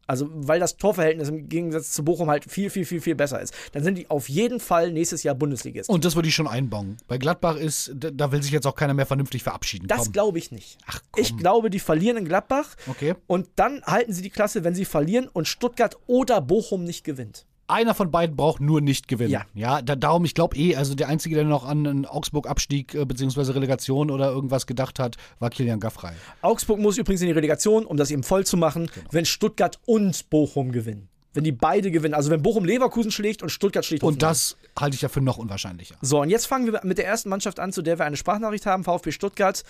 Also, 0.09 0.27
weil 0.33 0.59
das 0.59 0.77
Torverhältnis 0.77 1.29
im 1.29 1.47
Gegensatz 1.49 1.91
zu 1.91 2.03
Bochum 2.03 2.31
halt 2.31 2.51
viel, 2.51 2.71
viel, 2.71 2.83
viel, 2.83 2.99
viel 2.99 3.13
besser 3.13 3.39
ist. 3.39 3.53
Dann 3.73 3.83
sind 3.83 3.95
die 3.95 4.09
auf 4.09 4.27
jeden 4.27 4.59
Fall 4.59 4.91
nächstes 4.91 5.21
Jahr 5.21 5.35
Bundesligist. 5.35 5.87
Und 5.87 6.03
das 6.03 6.15
würde 6.15 6.27
ich 6.27 6.33
schon 6.33 6.47
einbauen. 6.47 6.97
Bei 7.07 7.19
Gladbach 7.19 7.57
ist, 7.57 7.91
da, 7.93 8.31
will 8.31 8.41
sich 8.41 8.51
jetzt 8.51 8.65
auch 8.65 8.73
keiner 8.73 8.95
mehr 8.95 9.05
vernünftig 9.05 9.43
verabschieden. 9.43 9.87
Das 9.87 10.11
glaube 10.11 10.39
ich 10.39 10.51
nicht. 10.51 10.79
Ach, 10.87 11.01
komm. 11.11 11.21
ich 11.21 11.37
glaube, 11.37 11.69
die 11.69 11.77
verlieren 11.77 12.17
in 12.17 12.25
Gladbach. 12.25 12.75
Okay. 12.87 13.13
Und 13.27 13.49
dann 13.55 13.83
halten 13.83 14.11
sie 14.11 14.23
die 14.23 14.31
Klasse, 14.31 14.63
wenn 14.63 14.73
sie 14.73 14.85
verlieren 14.85 15.27
und 15.27 15.47
Stuttgart 15.47 15.95
oder 16.07 16.41
Bochum 16.41 16.85
nicht 16.85 17.03
gewinnt. 17.03 17.45
Einer 17.69 17.93
von 17.93 18.09
beiden 18.11 18.35
braucht 18.35 18.61
nur 18.61 18.81
nicht 18.81 19.07
gewinnen. 19.07 19.29
Ja. 19.31 19.45
ja 19.53 19.81
da, 19.81 19.95
darum, 19.95 20.25
ich 20.25 20.33
glaube 20.33 20.57
eh, 20.57 20.75
also 20.75 20.95
der 20.95 21.07
Einzige, 21.07 21.35
der 21.35 21.43
noch 21.43 21.65
an 21.65 21.85
einen 21.85 22.05
Augsburg-Abstieg 22.05 22.95
äh, 22.95 23.05
bzw. 23.05 23.51
Relegation 23.51 24.09
oder 24.09 24.31
irgendwas 24.31 24.65
gedacht 24.65 24.97
hat, 24.99 25.17
war 25.39 25.49
Kilian 25.51 25.79
Gaffrey. 25.79 26.13
Augsburg 26.41 26.79
muss 26.79 26.97
übrigens 26.97 27.21
in 27.21 27.27
die 27.27 27.33
Relegation, 27.33 27.85
um 27.85 27.95
das 27.95 28.09
eben 28.11 28.23
voll 28.23 28.45
zu 28.45 28.57
machen, 28.57 28.89
Genau. 28.93 29.05
wenn 29.11 29.25
Stuttgart 29.25 29.79
und 29.85 30.29
Bochum 30.29 30.71
gewinnen. 30.71 31.09
Wenn 31.35 31.43
die 31.43 31.51
beide 31.51 31.91
gewinnen. 31.91 32.15
Also 32.15 32.31
wenn 32.31 32.41
Bochum 32.41 32.65
Leverkusen 32.65 33.11
schlägt 33.11 33.43
und 33.43 33.49
Stuttgart 33.49 33.85
schlägt 33.85 34.01
Und 34.01 34.15
Hoffenheim. 34.15 34.31
das 34.31 34.57
halte 34.79 34.95
ich 34.95 35.01
ja 35.03 35.09
für 35.09 35.21
noch 35.21 35.38
unwahrscheinlicher. 35.38 35.95
So, 36.01 36.21
und 36.21 36.31
jetzt 36.31 36.47
fangen 36.47 36.65
wir 36.65 36.81
mit 36.83 36.97
der 36.97 37.05
ersten 37.05 37.29
Mannschaft 37.29 37.59
an, 37.59 37.71
zu 37.71 37.83
der 37.83 37.99
wir 37.99 38.05
eine 38.05 38.17
Sprachnachricht 38.17 38.65
haben, 38.65 38.83
VfB 38.83 39.11
Stuttgart. 39.11 39.63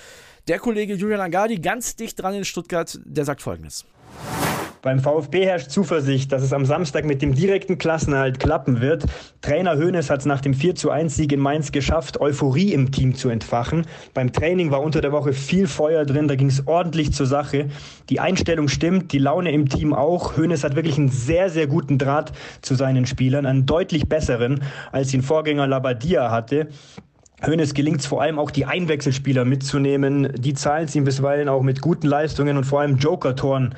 Der 0.48 0.60
Kollege 0.60 0.94
Julian 0.94 1.20
Angardi, 1.20 1.58
ganz 1.58 1.98
dicht 1.98 2.18
dran 2.22 2.34
in 2.34 2.46
Stuttgart, 2.46 2.98
der 3.04 3.26
sagt 3.26 3.42
folgendes. 3.42 3.84
Beim 4.82 5.00
VfB 5.00 5.46
herrscht 5.46 5.72
Zuversicht, 5.72 6.32
dass 6.32 6.42
es 6.42 6.54
am 6.54 6.64
Samstag 6.64 7.04
mit 7.04 7.22
dem 7.22 7.36
direkten 7.36 7.78
Klassenerhalt 7.78 8.40
klappen 8.40 8.80
wird. 8.80 9.04
Trainer 9.42 9.78
Hoeneß 9.78 10.10
hat 10.10 10.22
es 10.22 10.26
nach 10.26 10.40
dem 10.40 10.54
4 10.54 10.76
zu 10.76 10.90
1 10.90 11.18
Sieg 11.18 11.34
in 11.34 11.42
Mainz 11.42 11.74
geschafft, 11.74 12.22
Euphorie 12.22 12.72
im 12.72 12.90
Team 12.90 13.14
zu 13.14 13.28
entfachen. 13.28 13.86
Beim 14.14 14.32
Training 14.32 14.72
war 14.72 14.82
unter 14.82 15.02
der 15.02 15.12
Woche 15.12 15.34
viel 15.34 15.68
Feuer 15.68 16.06
drin, 16.06 16.30
da 16.30 16.36
ging 16.36 16.48
es 16.48 16.66
ordentlich 16.66 17.12
zur 17.12 17.26
Sache. 17.26 17.68
Die 18.10 18.22
Einstellung 18.22 18.70
stimmt, 18.70 19.12
die 19.12 19.18
Laune 19.18 19.52
im 19.52 19.68
Team 19.68 19.94
auch. 19.94 20.38
Hoeneß 20.38 20.64
hat 20.64 20.78
wirklich 20.78 20.98
einen 20.98 21.10
sehr, 21.10 21.50
sehr 21.50 21.68
guten 21.68 21.98
Draht 21.98 22.32
zu 22.62 22.76
seinen 22.76 23.06
Spielern, 23.06 23.46
einen 23.46 23.66
deutlich 23.66 24.08
besseren, 24.08 24.64
als 24.94 25.14
ihn 25.14 25.24
Vorgänger 25.24 25.68
Labadia 25.68 26.32
hatte. 26.32 26.70
Hoeneß 27.46 27.74
gelingt 27.74 28.00
es 28.00 28.06
vor 28.06 28.22
allem 28.22 28.40
auch, 28.40 28.52
die 28.52 28.66
Einwechselspieler 28.66 29.44
mitzunehmen. 29.44 30.32
Die 30.38 30.54
zahlen 30.54 30.88
sie 30.88 31.00
ihm 31.00 31.06
bisweilen 31.06 31.50
auch 31.50 31.64
mit 31.64 31.82
guten 31.82 32.08
Leistungen 32.08 32.56
und 32.56 32.64
vor 32.64 32.80
allem 32.82 32.98
Joker-Toren 32.98 33.76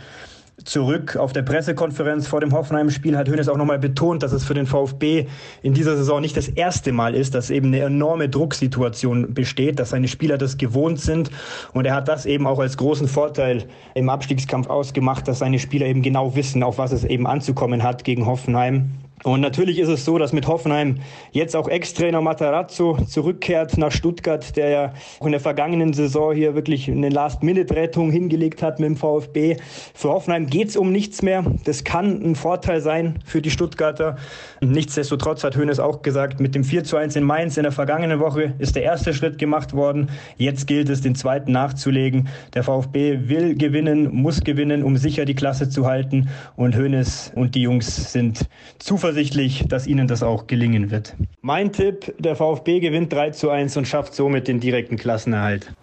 zurück. 0.64 1.16
Auf 1.16 1.34
der 1.34 1.42
Pressekonferenz 1.42 2.28
vor 2.28 2.40
dem 2.40 2.52
Hoffenheim-Spiel 2.54 3.18
hat 3.18 3.28
Hönes 3.28 3.50
auch 3.50 3.58
nochmal 3.58 3.80
betont, 3.80 4.24
dass 4.24 4.32
es 4.32 4.44
für 4.44 4.54
den 4.54 4.66
VfB 4.66 5.28
in 5.62 5.74
dieser 5.74 5.98
Saison 5.98 6.22
nicht 6.22 6.38
das 6.38 6.48
erste 6.48 6.92
Mal 6.92 7.16
ist, 7.16 7.36
dass 7.36 7.50
eben 7.50 7.68
eine 7.68 7.80
enorme 7.80 8.30
Drucksituation 8.30 9.34
besteht, 9.34 9.80
dass 9.80 9.90
seine 9.90 10.08
Spieler 10.08 10.38
das 10.38 10.58
gewohnt 10.58 11.00
sind. 11.00 11.32
Und 11.74 11.86
er 11.86 11.96
hat 11.96 12.08
das 12.08 12.26
eben 12.26 12.48
auch 12.48 12.60
als 12.60 12.78
großen 12.78 13.08
Vorteil 13.08 13.66
im 13.96 14.10
Abstiegskampf 14.10 14.68
ausgemacht, 14.68 15.28
dass 15.28 15.40
seine 15.40 15.60
Spieler 15.60 15.88
eben 15.88 16.02
genau 16.02 16.36
wissen, 16.36 16.64
auf 16.64 16.78
was 16.78 16.92
es 16.92 17.04
eben 17.04 17.28
anzukommen 17.28 17.84
hat 17.84 18.04
gegen 18.04 18.26
Hoffenheim. 18.26 18.92
Und 19.24 19.42
natürlich 19.42 19.78
ist 19.78 19.90
es 19.90 20.04
so, 20.04 20.18
dass 20.18 20.34
mit 20.34 20.48
Hoffenheim 20.48 20.98
jetzt 21.32 21.56
auch 21.56 21.68
Ex-Trainer 21.68 22.22
Matarazzo 22.22 22.98
zurückkehrt 23.08 23.78
nach 23.78 23.92
Stuttgart, 23.92 24.58
der 24.58 24.70
ja 24.70 24.94
auch 25.20 25.28
in 25.28 25.32
der 25.32 25.40
vergangenen 25.40 25.94
Saison 25.94 26.34
hier 26.34 26.56
wirklich 26.56 26.90
eine 26.90 27.10
Last-Minute-Rettung 27.10 28.10
hingelegt 28.12 28.64
hat 28.64 28.80
mit 28.80 28.90
dem 28.90 28.96
VfB. 28.96 29.58
Für 29.94 30.10
Hoffenheim 30.10 30.48
geht's 30.48 30.76
um 30.76 30.92
nichts 30.92 31.22
mehr. 31.22 31.46
Das 31.66 31.84
kann 31.84 32.22
ein 32.24 32.36
Vorteil 32.36 32.82
sein 32.82 33.20
für 33.24 33.44
die 33.44 33.52
Stuttgarter. 33.52 34.16
Nichtsdestotrotz 34.60 35.44
hat 35.44 35.56
Hoeneß 35.56 35.80
auch 35.80 36.02
gesagt, 36.02 36.40
mit 36.40 36.56
dem 36.56 36.64
4 36.64 36.84
zu 36.84 36.98
1 36.98 37.16
in 37.16 37.24
Mainz 37.24 37.58
in 37.58 37.64
der 37.64 37.72
vergangenen 37.72 38.20
Woche 38.20 38.56
ist 38.58 38.76
der 38.76 38.84
erste 38.84 39.14
Schritt 39.14 39.38
gemacht 39.38 39.74
worden. 39.74 40.10
Jetzt 40.38 40.66
gilt 40.66 40.90
es, 40.90 41.02
den 41.02 41.14
zweiten 41.14 41.52
nachzulegen. 41.52 42.28
Der 42.56 42.64
VfB 42.64 43.30
will 43.30 43.56
gewinnen, 43.56 44.12
muss 44.12 44.42
gewinnen, 44.42 44.84
um 44.84 44.98
sicher 44.98 45.26
die 45.26 45.36
Klasse 45.36 45.70
zu 45.70 45.86
halten. 45.86 46.30
Und 46.56 46.76
Hoeneß 46.76 47.34
und 47.36 47.54
die 47.54 47.62
Jungs 47.62 48.12
sind 48.12 48.48
zuversichtlich 48.80 49.11
zuversichtlich, 49.12 49.66
dass 49.68 49.88
ihnen 49.88 50.08
das 50.08 50.24
auch 50.24 50.48
gelingen 50.48 50.90
wird. 50.90 51.16
Mein 51.42 51.74
Tipp, 51.74 52.14
der 52.18 52.38
VfB 52.38 52.80
gewinnt 52.80 53.12
3 53.12 53.32
zu 53.32 53.50
1 53.50 53.76
und 53.76 53.86
schafft 53.86 54.14
somit 54.14 54.48
den 54.48 54.62
direkten 54.62 54.96
Klassenerhalt 54.96 55.74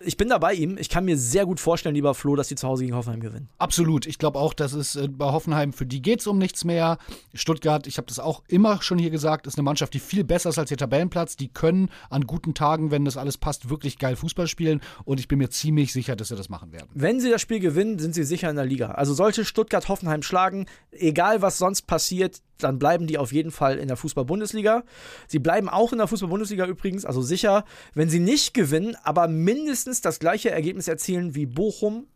ich 0.00 0.16
bin 0.16 0.28
da 0.28 0.38
bei 0.38 0.54
ihm. 0.54 0.76
Ich 0.78 0.88
kann 0.88 1.04
mir 1.04 1.16
sehr 1.16 1.46
gut 1.46 1.60
vorstellen, 1.60 1.94
lieber 1.94 2.14
Flo, 2.14 2.36
dass 2.36 2.48
die 2.48 2.54
zu 2.54 2.66
Hause 2.66 2.84
gegen 2.84 2.96
Hoffenheim 2.96 3.20
gewinnen. 3.20 3.48
Absolut. 3.58 4.06
Ich 4.06 4.18
glaube 4.18 4.38
auch, 4.38 4.54
dass 4.54 4.72
es 4.72 4.96
äh, 4.96 5.08
bei 5.08 5.26
Hoffenheim, 5.26 5.72
für 5.72 5.86
die 5.86 6.02
geht 6.02 6.20
es 6.20 6.26
um 6.26 6.38
nichts 6.38 6.64
mehr. 6.64 6.98
Stuttgart, 7.34 7.86
ich 7.86 7.98
habe 7.98 8.06
das 8.06 8.18
auch 8.18 8.42
immer 8.48 8.82
schon 8.82 8.98
hier 8.98 9.10
gesagt, 9.10 9.46
ist 9.46 9.56
eine 9.56 9.64
Mannschaft, 9.64 9.94
die 9.94 9.98
viel 9.98 10.24
besser 10.24 10.50
ist 10.50 10.58
als 10.58 10.70
ihr 10.70 10.76
Tabellenplatz. 10.76 11.36
Die 11.36 11.48
können 11.48 11.90
an 12.10 12.26
guten 12.26 12.54
Tagen, 12.54 12.90
wenn 12.90 13.04
das 13.04 13.16
alles 13.16 13.38
passt, 13.38 13.70
wirklich 13.70 13.98
geil 13.98 14.16
Fußball 14.16 14.46
spielen. 14.46 14.80
Und 15.04 15.20
ich 15.20 15.28
bin 15.28 15.38
mir 15.38 15.50
ziemlich 15.50 15.92
sicher, 15.92 16.16
dass 16.16 16.28
sie 16.28 16.36
das 16.36 16.48
machen 16.48 16.72
werden. 16.72 16.88
Wenn 16.94 17.20
sie 17.20 17.30
das 17.30 17.40
Spiel 17.40 17.60
gewinnen, 17.60 17.98
sind 17.98 18.14
sie 18.14 18.24
sicher 18.24 18.50
in 18.50 18.56
der 18.56 18.66
Liga. 18.66 18.92
Also 18.92 19.14
sollte 19.14 19.44
Stuttgart 19.44 19.88
Hoffenheim 19.88 20.22
schlagen, 20.22 20.66
egal 20.90 21.42
was 21.42 21.58
sonst 21.58 21.82
passiert, 21.82 22.42
dann 22.58 22.78
bleiben 22.78 23.06
die 23.06 23.18
auf 23.18 23.32
jeden 23.32 23.50
Fall 23.50 23.78
in 23.78 23.88
der 23.88 23.96
Fußball-Bundesliga. 23.96 24.84
Sie 25.26 25.38
bleiben 25.38 25.68
auch 25.68 25.92
in 25.92 25.98
der 25.98 26.08
Fußball-Bundesliga 26.08 26.66
übrigens, 26.66 27.04
also 27.04 27.22
sicher, 27.22 27.64
wenn 27.94 28.10
sie 28.10 28.20
nicht 28.20 28.54
gewinnen, 28.54 28.96
aber 29.02 29.28
mindestens 29.28 30.00
das 30.00 30.18
gleiche 30.18 30.50
Ergebnis 30.50 30.88
erzielen 30.88 31.34
wie 31.34 31.46
Bochum 31.46 32.06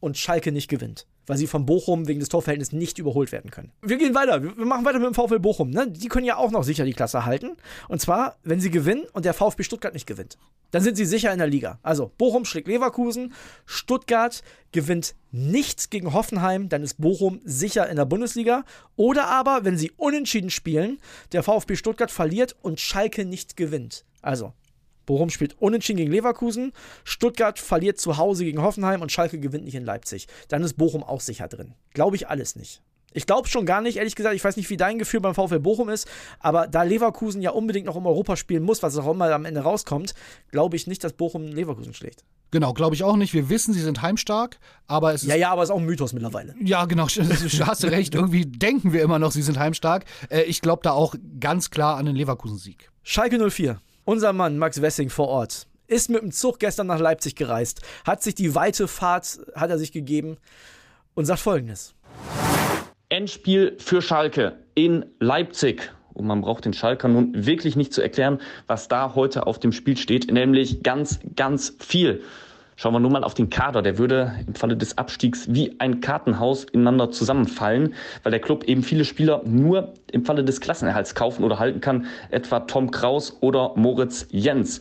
und 0.00 0.18
Schalke 0.18 0.52
nicht 0.52 0.68
gewinnt 0.68 1.06
weil 1.26 1.36
sie 1.36 1.46
von 1.46 1.66
Bochum 1.66 2.08
wegen 2.08 2.20
des 2.20 2.28
Torverhältnisses 2.28 2.72
nicht 2.72 2.98
überholt 2.98 3.32
werden 3.32 3.50
können. 3.50 3.72
Wir 3.82 3.96
gehen 3.96 4.14
weiter. 4.14 4.42
Wir 4.42 4.64
machen 4.64 4.84
weiter 4.84 4.98
mit 4.98 5.08
dem 5.08 5.14
VfL 5.14 5.38
Bochum. 5.38 5.70
Ne? 5.70 5.90
Die 5.90 6.08
können 6.08 6.26
ja 6.26 6.36
auch 6.36 6.50
noch 6.50 6.64
sicher 6.64 6.84
die 6.84 6.92
Klasse 6.92 7.24
halten. 7.24 7.56
Und 7.88 8.00
zwar, 8.00 8.36
wenn 8.42 8.60
sie 8.60 8.70
gewinnen 8.70 9.04
und 9.12 9.24
der 9.24 9.34
VfB 9.34 9.62
Stuttgart 9.62 9.94
nicht 9.94 10.06
gewinnt. 10.06 10.38
Dann 10.70 10.82
sind 10.82 10.96
sie 10.96 11.04
sicher 11.04 11.32
in 11.32 11.38
der 11.38 11.46
Liga. 11.46 11.78
Also 11.82 12.10
Bochum 12.18 12.44
schlägt 12.44 12.68
Leverkusen, 12.68 13.32
Stuttgart 13.64 14.42
gewinnt 14.72 15.14
nichts 15.30 15.88
gegen 15.88 16.12
Hoffenheim, 16.12 16.68
dann 16.68 16.82
ist 16.82 17.00
Bochum 17.00 17.40
sicher 17.44 17.88
in 17.88 17.96
der 17.96 18.06
Bundesliga. 18.06 18.64
Oder 18.96 19.26
aber, 19.26 19.64
wenn 19.64 19.78
sie 19.78 19.92
unentschieden 19.96 20.50
spielen, 20.50 20.98
der 21.32 21.42
VfB 21.42 21.76
Stuttgart 21.76 22.10
verliert 22.10 22.56
und 22.60 22.80
Schalke 22.80 23.24
nicht 23.24 23.56
gewinnt. 23.56 24.04
Also 24.20 24.52
Bochum 25.06 25.30
spielt 25.30 25.60
unentschieden 25.60 25.98
gegen 25.98 26.12
Leverkusen, 26.12 26.72
Stuttgart 27.04 27.58
verliert 27.58 27.98
zu 27.98 28.16
Hause 28.16 28.44
gegen 28.44 28.62
Hoffenheim 28.62 29.02
und 29.02 29.12
Schalke 29.12 29.38
gewinnt 29.38 29.64
nicht 29.64 29.74
in 29.74 29.84
Leipzig. 29.84 30.28
Dann 30.48 30.62
ist 30.62 30.74
Bochum 30.74 31.02
auch 31.02 31.20
sicher 31.20 31.48
drin. 31.48 31.74
Glaube 31.92 32.16
ich 32.16 32.28
alles 32.28 32.56
nicht. 32.56 32.82
Ich 33.16 33.26
glaube 33.26 33.48
schon 33.48 33.64
gar 33.64 33.80
nicht, 33.80 33.96
ehrlich 33.96 34.16
gesagt. 34.16 34.34
Ich 34.34 34.44
weiß 34.44 34.56
nicht, 34.56 34.68
wie 34.70 34.76
dein 34.76 34.98
Gefühl 34.98 35.20
beim 35.20 35.34
VfL 35.34 35.60
Bochum 35.60 35.88
ist, 35.88 36.08
aber 36.40 36.66
da 36.66 36.82
Leverkusen 36.82 37.40
ja 37.40 37.50
unbedingt 37.50 37.86
noch 37.86 37.94
um 37.94 38.06
Europa 38.06 38.36
spielen 38.36 38.64
muss, 38.64 38.82
was 38.82 38.98
auch 38.98 39.08
immer 39.08 39.30
am 39.32 39.44
Ende 39.44 39.60
rauskommt, 39.60 40.14
glaube 40.50 40.74
ich 40.76 40.88
nicht, 40.88 41.04
dass 41.04 41.12
Bochum 41.12 41.46
Leverkusen 41.46 41.94
schlägt. 41.94 42.24
Genau, 42.50 42.72
glaube 42.72 42.94
ich 42.94 43.02
auch 43.02 43.16
nicht. 43.16 43.32
Wir 43.32 43.48
wissen, 43.48 43.72
sie 43.72 43.80
sind 43.80 44.02
heimstark, 44.02 44.58
aber 44.86 45.14
es 45.14 45.22
ist. 45.22 45.28
Ja, 45.28 45.36
ja, 45.36 45.50
aber 45.50 45.62
es 45.62 45.70
ist 45.70 45.74
auch 45.74 45.78
ein 45.78 45.86
Mythos 45.86 46.12
mittlerweile. 46.12 46.54
Ja, 46.60 46.84
genau, 46.84 47.06
hast 47.08 47.82
du 47.82 47.86
recht. 47.88 48.14
Irgendwie 48.14 48.46
denken 48.46 48.92
wir 48.92 49.02
immer 49.02 49.18
noch, 49.18 49.32
sie 49.32 49.42
sind 49.42 49.58
heimstark. 49.58 50.04
Äh, 50.28 50.42
ich 50.42 50.60
glaube 50.60 50.82
da 50.82 50.92
auch 50.92 51.14
ganz 51.40 51.70
klar 51.70 51.96
an 51.96 52.06
den 52.06 52.16
Leverkusen-Sieg. 52.16 52.90
Schalke 53.02 53.50
04. 53.50 53.80
Unser 54.06 54.34
Mann 54.34 54.58
Max 54.58 54.82
Wessing 54.82 55.08
vor 55.08 55.28
Ort 55.28 55.66
ist 55.86 56.10
mit 56.10 56.20
dem 56.20 56.30
Zug 56.30 56.58
gestern 56.58 56.88
nach 56.88 56.98
Leipzig 56.98 57.36
gereist, 57.36 57.80
hat 58.06 58.22
sich 58.22 58.34
die 58.34 58.54
weite 58.54 58.86
Fahrt, 58.86 59.38
hat 59.54 59.70
er 59.70 59.78
sich 59.78 59.92
gegeben 59.92 60.36
und 61.14 61.24
sagt 61.24 61.40
folgendes. 61.40 61.94
Endspiel 63.08 63.76
für 63.78 64.02
Schalke 64.02 64.58
in 64.74 65.06
Leipzig. 65.20 65.90
Und 66.12 66.26
man 66.26 66.42
braucht 66.42 66.66
den 66.66 66.74
Schalker 66.74 67.08
nun 67.08 67.46
wirklich 67.46 67.76
nicht 67.76 67.94
zu 67.94 68.02
erklären, 68.02 68.42
was 68.66 68.88
da 68.88 69.14
heute 69.14 69.46
auf 69.46 69.58
dem 69.58 69.72
Spiel 69.72 69.96
steht, 69.96 70.30
nämlich 70.30 70.82
ganz, 70.82 71.20
ganz 71.34 71.74
viel. 71.80 72.22
Schauen 72.76 72.92
wir 72.92 73.00
nur 73.00 73.10
mal 73.10 73.22
auf 73.22 73.34
den 73.34 73.50
Kader. 73.50 73.82
Der 73.82 73.98
würde 73.98 74.34
im 74.46 74.54
Falle 74.54 74.76
des 74.76 74.98
Abstiegs 74.98 75.46
wie 75.48 75.76
ein 75.78 76.00
Kartenhaus 76.00 76.64
ineinander 76.64 77.10
zusammenfallen, 77.10 77.94
weil 78.22 78.30
der 78.32 78.40
Club 78.40 78.64
eben 78.64 78.82
viele 78.82 79.04
Spieler 79.04 79.42
nur 79.44 79.94
im 80.10 80.24
Falle 80.24 80.44
des 80.44 80.60
Klassenerhalts 80.60 81.14
kaufen 81.14 81.44
oder 81.44 81.58
halten 81.58 81.80
kann, 81.80 82.06
etwa 82.30 82.60
Tom 82.60 82.90
Kraus 82.90 83.36
oder 83.40 83.72
Moritz 83.76 84.26
Jens. 84.30 84.80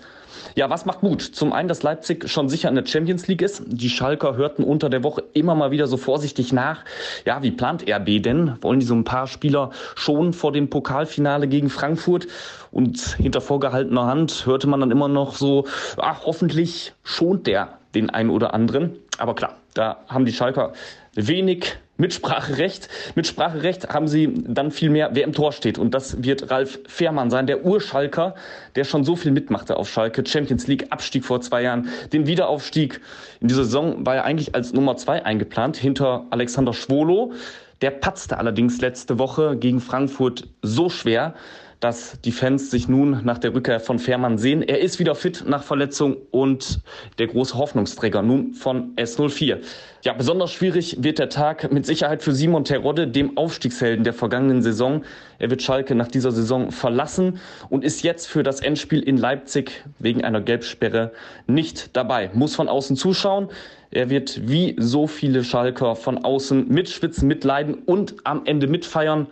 Ja, 0.55 0.69
was 0.69 0.85
macht 0.85 1.03
Mut? 1.03 1.21
Zum 1.21 1.53
einen, 1.53 1.67
dass 1.67 1.83
Leipzig 1.83 2.29
schon 2.29 2.49
sicher 2.49 2.69
in 2.69 2.75
der 2.75 2.85
Champions 2.85 3.27
League 3.27 3.41
ist. 3.41 3.63
Die 3.65 3.89
Schalker 3.89 4.35
hörten 4.35 4.63
unter 4.63 4.89
der 4.89 5.03
Woche 5.03 5.23
immer 5.33 5.55
mal 5.55 5.71
wieder 5.71 5.87
so 5.87 5.97
vorsichtig 5.97 6.53
nach. 6.53 6.83
Ja, 7.25 7.41
wie 7.43 7.51
plant 7.51 7.89
RB 7.89 8.21
denn? 8.21 8.57
Wollen 8.61 8.79
die 8.79 8.85
so 8.85 8.95
ein 8.95 9.03
paar 9.03 9.27
Spieler 9.27 9.71
schon 9.95 10.33
vor 10.33 10.51
dem 10.51 10.69
Pokalfinale 10.69 11.47
gegen 11.47 11.69
Frankfurt? 11.69 12.27
Und 12.71 12.99
hinter 13.17 13.41
vorgehaltener 13.41 14.05
Hand 14.05 14.45
hörte 14.45 14.67
man 14.67 14.79
dann 14.79 14.91
immer 14.91 15.07
noch 15.07 15.35
so, 15.35 15.65
ach, 15.97 16.21
hoffentlich 16.25 16.93
schont 17.03 17.47
der 17.47 17.79
den 17.93 18.09
einen 18.09 18.29
oder 18.29 18.53
anderen. 18.53 18.97
Aber 19.19 19.35
klar, 19.35 19.55
da 19.73 20.03
haben 20.07 20.25
die 20.25 20.33
Schalker 20.33 20.73
wenig 21.15 21.75
Mitspracherecht. 21.97 22.89
Mitspracherecht 23.15 23.89
haben 23.89 24.07
sie 24.07 24.33
dann 24.47 24.71
viel 24.71 24.89
mehr, 24.89 25.11
wer 25.13 25.23
im 25.23 25.33
Tor 25.33 25.51
steht. 25.51 25.77
Und 25.77 25.93
das 25.93 26.23
wird 26.23 26.49
Ralf 26.49 26.79
Fährmann 26.87 27.29
sein, 27.29 27.45
der 27.45 27.63
Urschalker, 27.63 28.33
der 28.75 28.83
schon 28.83 29.03
so 29.03 29.15
viel 29.15 29.31
mitmachte 29.31 29.77
auf 29.77 29.89
Schalke. 29.89 30.23
Champions 30.25 30.65
League, 30.65 30.87
Abstieg 30.89 31.23
vor 31.23 31.41
zwei 31.41 31.61
Jahren, 31.61 31.89
den 32.11 32.25
Wiederaufstieg. 32.25 32.99
In 33.41 33.47
dieser 33.47 33.63
Saison 33.63 34.05
war 34.05 34.15
er 34.15 34.25
eigentlich 34.25 34.55
als 34.55 34.73
Nummer 34.73 34.97
zwei 34.97 35.23
eingeplant, 35.23 35.77
hinter 35.77 36.25
Alexander 36.31 36.73
Schwolo. 36.73 37.33
Der 37.81 37.91
patzte 37.91 38.37
allerdings 38.37 38.81
letzte 38.81 39.19
Woche 39.19 39.55
gegen 39.55 39.79
Frankfurt 39.79 40.47
so 40.61 40.89
schwer, 40.89 41.35
dass 41.83 42.17
die 42.21 42.31
Fans 42.31 42.71
sich 42.71 42.87
nun 42.87 43.25
nach 43.25 43.37
der 43.39 43.53
Rückkehr 43.53 43.81
von 43.81 43.99
Fährmann 43.99 44.37
sehen. 44.37 44.61
Er 44.61 44.79
ist 44.79 44.99
wieder 44.99 45.15
fit 45.15 45.43
nach 45.45 45.63
Verletzung 45.63 46.15
und 46.31 46.79
der 47.19 47.27
große 47.27 47.57
Hoffnungsträger 47.57 48.21
nun 48.21 48.53
von 48.53 48.95
S04. 48.95 49.57
Ja, 50.01 50.13
besonders 50.13 50.53
schwierig 50.53 51.03
wird 51.03 51.19
der 51.19 51.27
Tag 51.27 51.73
mit 51.73 51.85
Sicherheit 51.85 52.23
für 52.23 52.31
Simon 52.31 52.63
Terodde, 52.63 53.09
dem 53.09 53.37
Aufstiegshelden 53.37 54.05
der 54.05 54.13
vergangenen 54.13 54.61
Saison. 54.61 55.03
Er 55.39 55.49
wird 55.49 55.61
Schalke 55.61 55.93
nach 55.93 56.07
dieser 56.07 56.31
Saison 56.31 56.71
verlassen 56.71 57.41
und 57.69 57.83
ist 57.83 58.01
jetzt 58.01 58.27
für 58.27 58.43
das 58.43 58.61
Endspiel 58.61 59.01
in 59.01 59.17
Leipzig 59.17 59.83
wegen 59.99 60.23
einer 60.23 60.39
Gelbsperre 60.39 61.11
nicht 61.47 61.97
dabei. 61.97 62.31
Muss 62.33 62.55
von 62.55 62.69
außen 62.69 62.95
zuschauen. 62.95 63.49
Er 63.91 64.09
wird 64.09 64.47
wie 64.47 64.77
so 64.79 65.05
viele 65.05 65.43
Schalker 65.43 65.97
von 65.97 66.23
außen 66.23 66.65
mitschwitzen, 66.69 67.27
mitleiden 67.27 67.75
und 67.75 68.15
am 68.23 68.45
Ende 68.45 68.67
mitfeiern. 68.67 69.27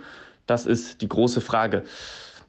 Das 0.48 0.66
ist 0.66 1.02
die 1.02 1.08
große 1.08 1.40
Frage. 1.40 1.84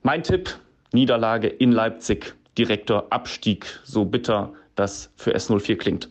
Mein 0.05 0.25
Tipp, 0.25 0.59
Niederlage 0.93 1.47
in 1.47 1.71
Leipzig, 1.71 2.35
direkter 2.59 3.07
Abstieg, 3.11 3.67
so 3.85 4.05
bitter 4.05 4.53
das 4.75 5.13
für 5.15 5.33
S04 5.37 5.77
klingt. 5.77 6.09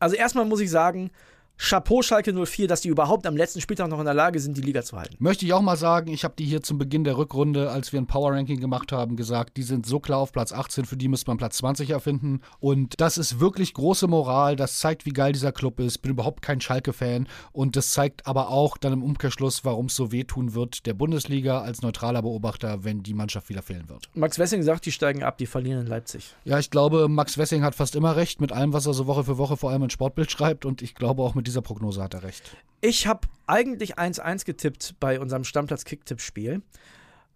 Also 0.00 0.16
erstmal 0.16 0.44
muss 0.44 0.60
ich 0.60 0.70
sagen, 0.70 1.10
Chapeau 1.56 2.02
Schalke 2.02 2.32
04, 2.32 2.66
dass 2.66 2.80
die 2.80 2.88
überhaupt 2.88 3.26
am 3.26 3.36
letzten 3.36 3.60
Spieltag 3.60 3.88
noch 3.88 3.98
in 4.00 4.04
der 4.04 4.14
Lage 4.14 4.40
sind, 4.40 4.56
die 4.56 4.60
Liga 4.60 4.82
zu 4.82 4.98
halten. 4.98 5.16
Möchte 5.18 5.46
ich 5.46 5.52
auch 5.52 5.62
mal 5.62 5.76
sagen, 5.76 6.12
ich 6.12 6.24
habe 6.24 6.34
die 6.36 6.44
hier 6.44 6.62
zum 6.62 6.78
Beginn 6.78 7.04
der 7.04 7.16
Rückrunde, 7.16 7.70
als 7.70 7.92
wir 7.92 8.00
ein 8.00 8.06
Power 8.06 8.32
Ranking 8.32 8.60
gemacht 8.60 8.92
haben, 8.92 9.16
gesagt, 9.16 9.56
die 9.56 9.62
sind 9.62 9.86
so 9.86 10.00
klar 10.00 10.18
auf 10.18 10.32
Platz 10.32 10.52
18, 10.52 10.84
für 10.84 10.96
die 10.96 11.08
müsste 11.08 11.30
man 11.30 11.36
Platz 11.36 11.58
20 11.58 11.90
erfinden. 11.90 12.40
Und 12.58 13.00
das 13.00 13.18
ist 13.18 13.40
wirklich 13.40 13.72
große 13.72 14.08
Moral, 14.08 14.56
das 14.56 14.78
zeigt, 14.78 15.06
wie 15.06 15.10
geil 15.10 15.32
dieser 15.32 15.52
Club 15.52 15.78
ist. 15.80 15.98
Bin 15.98 16.10
überhaupt 16.10 16.42
kein 16.42 16.60
Schalke-Fan 16.60 17.28
und 17.52 17.76
das 17.76 17.92
zeigt 17.92 18.26
aber 18.26 18.50
auch 18.50 18.76
dann 18.76 18.92
im 18.92 19.02
Umkehrschluss, 19.02 19.64
warum 19.64 19.86
es 19.86 19.94
so 19.94 20.10
wehtun 20.10 20.54
wird, 20.54 20.86
der 20.86 20.94
Bundesliga 20.94 21.60
als 21.60 21.82
neutraler 21.82 22.22
Beobachter, 22.22 22.84
wenn 22.84 23.02
die 23.02 23.14
Mannschaft 23.14 23.48
wieder 23.48 23.62
fehlen 23.62 23.88
wird. 23.88 24.10
Max 24.14 24.38
Wessing 24.38 24.62
sagt, 24.62 24.86
die 24.86 24.92
steigen 24.92 25.22
ab, 25.22 25.38
die 25.38 25.46
verlieren 25.46 25.82
in 25.82 25.86
Leipzig. 25.86 26.34
Ja, 26.44 26.58
ich 26.58 26.70
glaube, 26.70 27.08
Max 27.08 27.38
Wessing 27.38 27.62
hat 27.62 27.74
fast 27.74 27.94
immer 27.94 28.16
recht 28.16 28.40
mit 28.40 28.52
allem, 28.52 28.72
was 28.72 28.86
er 28.86 28.94
so 28.94 29.06
Woche 29.06 29.24
für 29.24 29.38
Woche 29.38 29.56
vor 29.56 29.70
allem 29.70 29.84
in 29.84 29.90
Sportbild 29.90 30.30
schreibt 30.30 30.64
und 30.64 30.82
ich 30.82 30.94
glaube 30.94 31.22
auch 31.22 31.34
mit 31.34 31.43
dieser 31.44 31.62
Prognose 31.62 32.02
hat 32.02 32.14
er 32.14 32.22
recht. 32.22 32.56
Ich 32.80 33.06
habe 33.06 33.28
eigentlich 33.46 33.98
1-1 33.98 34.44
getippt 34.44 34.96
bei 35.00 35.20
unserem 35.20 35.44
Stammplatz-Kicktipp-Spiel. 35.44 36.62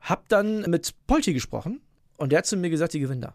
Hab 0.01 0.29
dann 0.29 0.63
mit 0.63 0.95
Polti 1.07 1.33
gesprochen 1.33 1.81
und 2.17 2.33
der 2.33 2.39
hat 2.39 2.47
zu 2.47 2.57
mir 2.57 2.71
gesagt, 2.71 2.93
die 2.93 3.01
gewinnen 3.01 3.21
da. 3.21 3.35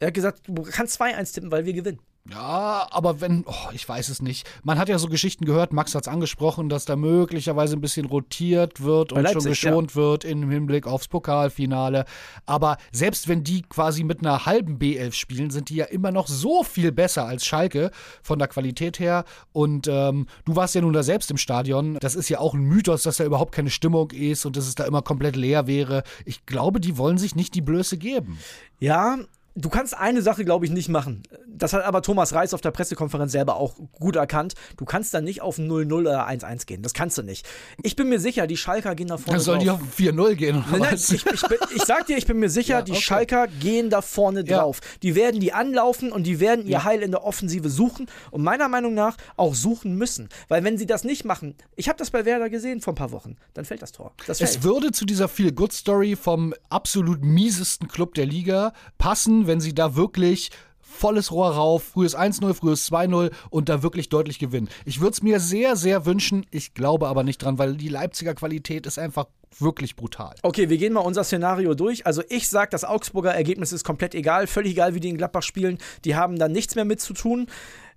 Er 0.00 0.08
hat 0.08 0.14
gesagt, 0.14 0.42
du 0.46 0.62
kannst 0.62 1.00
2-1 1.00 1.34
tippen, 1.34 1.50
weil 1.50 1.64
wir 1.64 1.72
gewinnen. 1.72 2.00
Ja, 2.30 2.86
aber 2.90 3.22
wenn, 3.22 3.44
oh, 3.46 3.70
ich 3.72 3.88
weiß 3.88 4.10
es 4.10 4.20
nicht. 4.20 4.46
Man 4.62 4.78
hat 4.78 4.90
ja 4.90 4.98
so 4.98 5.08
Geschichten 5.08 5.46
gehört, 5.46 5.72
Max 5.72 5.94
hat 5.94 6.02
es 6.02 6.08
angesprochen, 6.08 6.68
dass 6.68 6.84
da 6.84 6.94
möglicherweise 6.94 7.74
ein 7.74 7.80
bisschen 7.80 8.04
rotiert 8.04 8.82
wird 8.82 9.12
und 9.12 9.22
Leipzig, 9.22 9.42
schon 9.42 9.50
geschont 9.50 9.90
ja. 9.92 9.96
wird 9.96 10.24
im 10.24 10.50
Hinblick 10.50 10.86
aufs 10.86 11.08
Pokalfinale. 11.08 12.04
Aber 12.44 12.76
selbst 12.92 13.28
wenn 13.28 13.44
die 13.44 13.62
quasi 13.62 14.04
mit 14.04 14.20
einer 14.20 14.44
halben 14.44 14.78
B11 14.78 15.12
spielen, 15.12 15.50
sind 15.50 15.70
die 15.70 15.76
ja 15.76 15.86
immer 15.86 16.10
noch 16.10 16.26
so 16.26 16.64
viel 16.64 16.92
besser 16.92 17.24
als 17.24 17.46
Schalke 17.46 17.90
von 18.22 18.38
der 18.38 18.48
Qualität 18.48 18.98
her. 18.98 19.24
Und 19.52 19.88
ähm, 19.88 20.26
du 20.44 20.54
warst 20.54 20.74
ja 20.74 20.82
nun 20.82 20.92
da 20.92 21.02
selbst 21.02 21.30
im 21.30 21.38
Stadion. 21.38 21.96
Das 22.00 22.14
ist 22.14 22.28
ja 22.28 22.40
auch 22.40 22.52
ein 22.52 22.60
Mythos, 22.60 23.04
dass 23.04 23.16
da 23.16 23.24
überhaupt 23.24 23.52
keine 23.52 23.70
Stimmung 23.70 24.10
ist 24.10 24.44
und 24.44 24.56
dass 24.56 24.68
es 24.68 24.74
da 24.74 24.84
immer 24.84 25.00
komplett 25.00 25.36
leer 25.36 25.66
wäre. 25.66 26.02
Ich 26.26 26.44
glaube, 26.44 26.78
die 26.78 26.98
wollen 26.98 27.16
sich 27.16 27.34
nicht 27.34 27.54
die 27.54 27.62
Blöße 27.62 27.96
geben. 27.96 28.38
Ja, 28.80 29.18
Du 29.60 29.68
kannst 29.68 29.96
eine 29.96 30.22
Sache, 30.22 30.44
glaube 30.44 30.64
ich, 30.64 30.70
nicht 30.70 30.88
machen. 30.88 31.24
Das 31.46 31.72
hat 31.72 31.84
aber 31.84 32.02
Thomas 32.02 32.32
Reis 32.32 32.54
auf 32.54 32.60
der 32.60 32.70
Pressekonferenz 32.70 33.32
selber 33.32 33.56
auch 33.56 33.74
gut 33.92 34.14
erkannt. 34.14 34.54
Du 34.76 34.84
kannst 34.84 35.12
da 35.12 35.20
nicht 35.20 35.42
auf 35.42 35.58
0-0 35.58 35.92
oder 35.92 36.28
1-1 36.28 36.66
gehen. 36.66 36.82
Das 36.82 36.94
kannst 36.94 37.18
du 37.18 37.22
nicht. 37.22 37.44
Ich 37.82 37.96
bin 37.96 38.08
mir 38.08 38.20
sicher, 38.20 38.46
die 38.46 38.56
Schalker 38.56 38.94
gehen 38.94 39.08
da 39.08 39.16
vorne 39.16 39.38
Dann 39.38 39.44
sollen 39.44 39.60
die 39.60 39.70
auf 39.70 39.80
4-0 39.98 40.34
gehen, 40.36 40.56
oder 40.58 40.78
nein, 40.78 40.92
was? 40.92 41.10
Nein, 41.10 41.20
ich, 41.34 41.42
ich, 41.42 41.76
ich, 41.76 41.82
sag 41.82 42.06
dir, 42.06 42.16
ich 42.16 42.26
bin 42.26 42.38
mir 42.38 42.50
sicher, 42.50 42.74
ja, 42.74 42.82
die 42.82 42.94
Schalker 42.94 43.48
gehen 43.48 43.90
da 43.90 44.00
vorne 44.00 44.44
ja. 44.46 44.58
drauf. 44.58 44.80
Die 45.02 45.16
werden 45.16 45.40
die 45.40 45.52
anlaufen 45.52 46.12
und 46.12 46.24
die 46.24 46.38
werden 46.38 46.66
ihr. 46.66 46.78
Heil 46.84 47.02
in 47.02 47.10
der 47.10 47.24
Offensive 47.24 47.68
suchen 47.68 48.06
und 48.30 48.44
meiner 48.44 48.68
Meinung 48.68 48.94
nach 48.94 49.16
auch 49.36 49.54
suchen 49.54 49.96
müssen. 49.96 50.28
Weil 50.46 50.62
wenn 50.62 50.78
sie 50.78 50.86
das 50.86 51.02
nicht 51.02 51.24
machen, 51.24 51.56
ich 51.74 51.88
habe 51.88 51.98
das 51.98 52.10
bei 52.10 52.24
Werder 52.24 52.48
gesehen 52.50 52.80
vor 52.80 52.92
ein 52.92 52.96
paar 52.96 53.10
Wochen, 53.10 53.36
dann 53.54 53.64
fällt 53.64 53.82
das 53.82 53.90
Tor. 53.90 54.12
Das 54.28 54.40
es 54.40 54.62
würde 54.62 54.92
zu 54.92 55.04
dieser 55.04 55.26
Feel-Good-Story 55.26 56.14
vom 56.14 56.54
absolut 56.68 57.24
miesesten 57.24 57.88
Club 57.88 58.14
der 58.14 58.26
Liga 58.26 58.72
passen, 58.96 59.47
wenn 59.48 59.60
sie 59.60 59.74
da 59.74 59.96
wirklich 59.96 60.50
volles 60.80 61.32
Rohr 61.32 61.50
rauf, 61.50 61.82
frühes 61.82 62.16
1-0, 62.16 62.54
frühes 62.54 62.90
2-0 62.90 63.30
und 63.50 63.68
da 63.68 63.82
wirklich 63.82 64.08
deutlich 64.08 64.38
gewinnen. 64.38 64.68
Ich 64.84 65.00
würde 65.00 65.12
es 65.12 65.22
mir 65.22 65.40
sehr, 65.40 65.76
sehr 65.76 66.06
wünschen, 66.06 66.46
ich 66.50 66.74
glaube 66.74 67.08
aber 67.08 67.24
nicht 67.24 67.38
dran, 67.38 67.58
weil 67.58 67.76
die 67.76 67.88
Leipziger 67.88 68.34
Qualität 68.34 68.86
ist 68.86 68.98
einfach 68.98 69.26
wirklich 69.58 69.96
brutal. 69.96 70.34
Okay, 70.42 70.68
wir 70.68 70.76
gehen 70.76 70.92
mal 70.92 71.00
unser 71.00 71.24
Szenario 71.24 71.74
durch. 71.74 72.06
Also 72.06 72.22
ich 72.28 72.48
sage, 72.48 72.70
das 72.70 72.84
Augsburger 72.84 73.32
Ergebnis 73.32 73.72
ist 73.72 73.84
komplett 73.84 74.14
egal, 74.14 74.46
völlig 74.46 74.72
egal, 74.72 74.94
wie 74.94 75.00
die 75.00 75.08
in 75.08 75.16
Gladbach 75.16 75.42
spielen. 75.42 75.78
Die 76.04 76.14
haben 76.14 76.38
da 76.38 76.48
nichts 76.48 76.74
mehr 76.74 76.84
mit 76.84 77.00
zu 77.00 77.14
tun. 77.14 77.46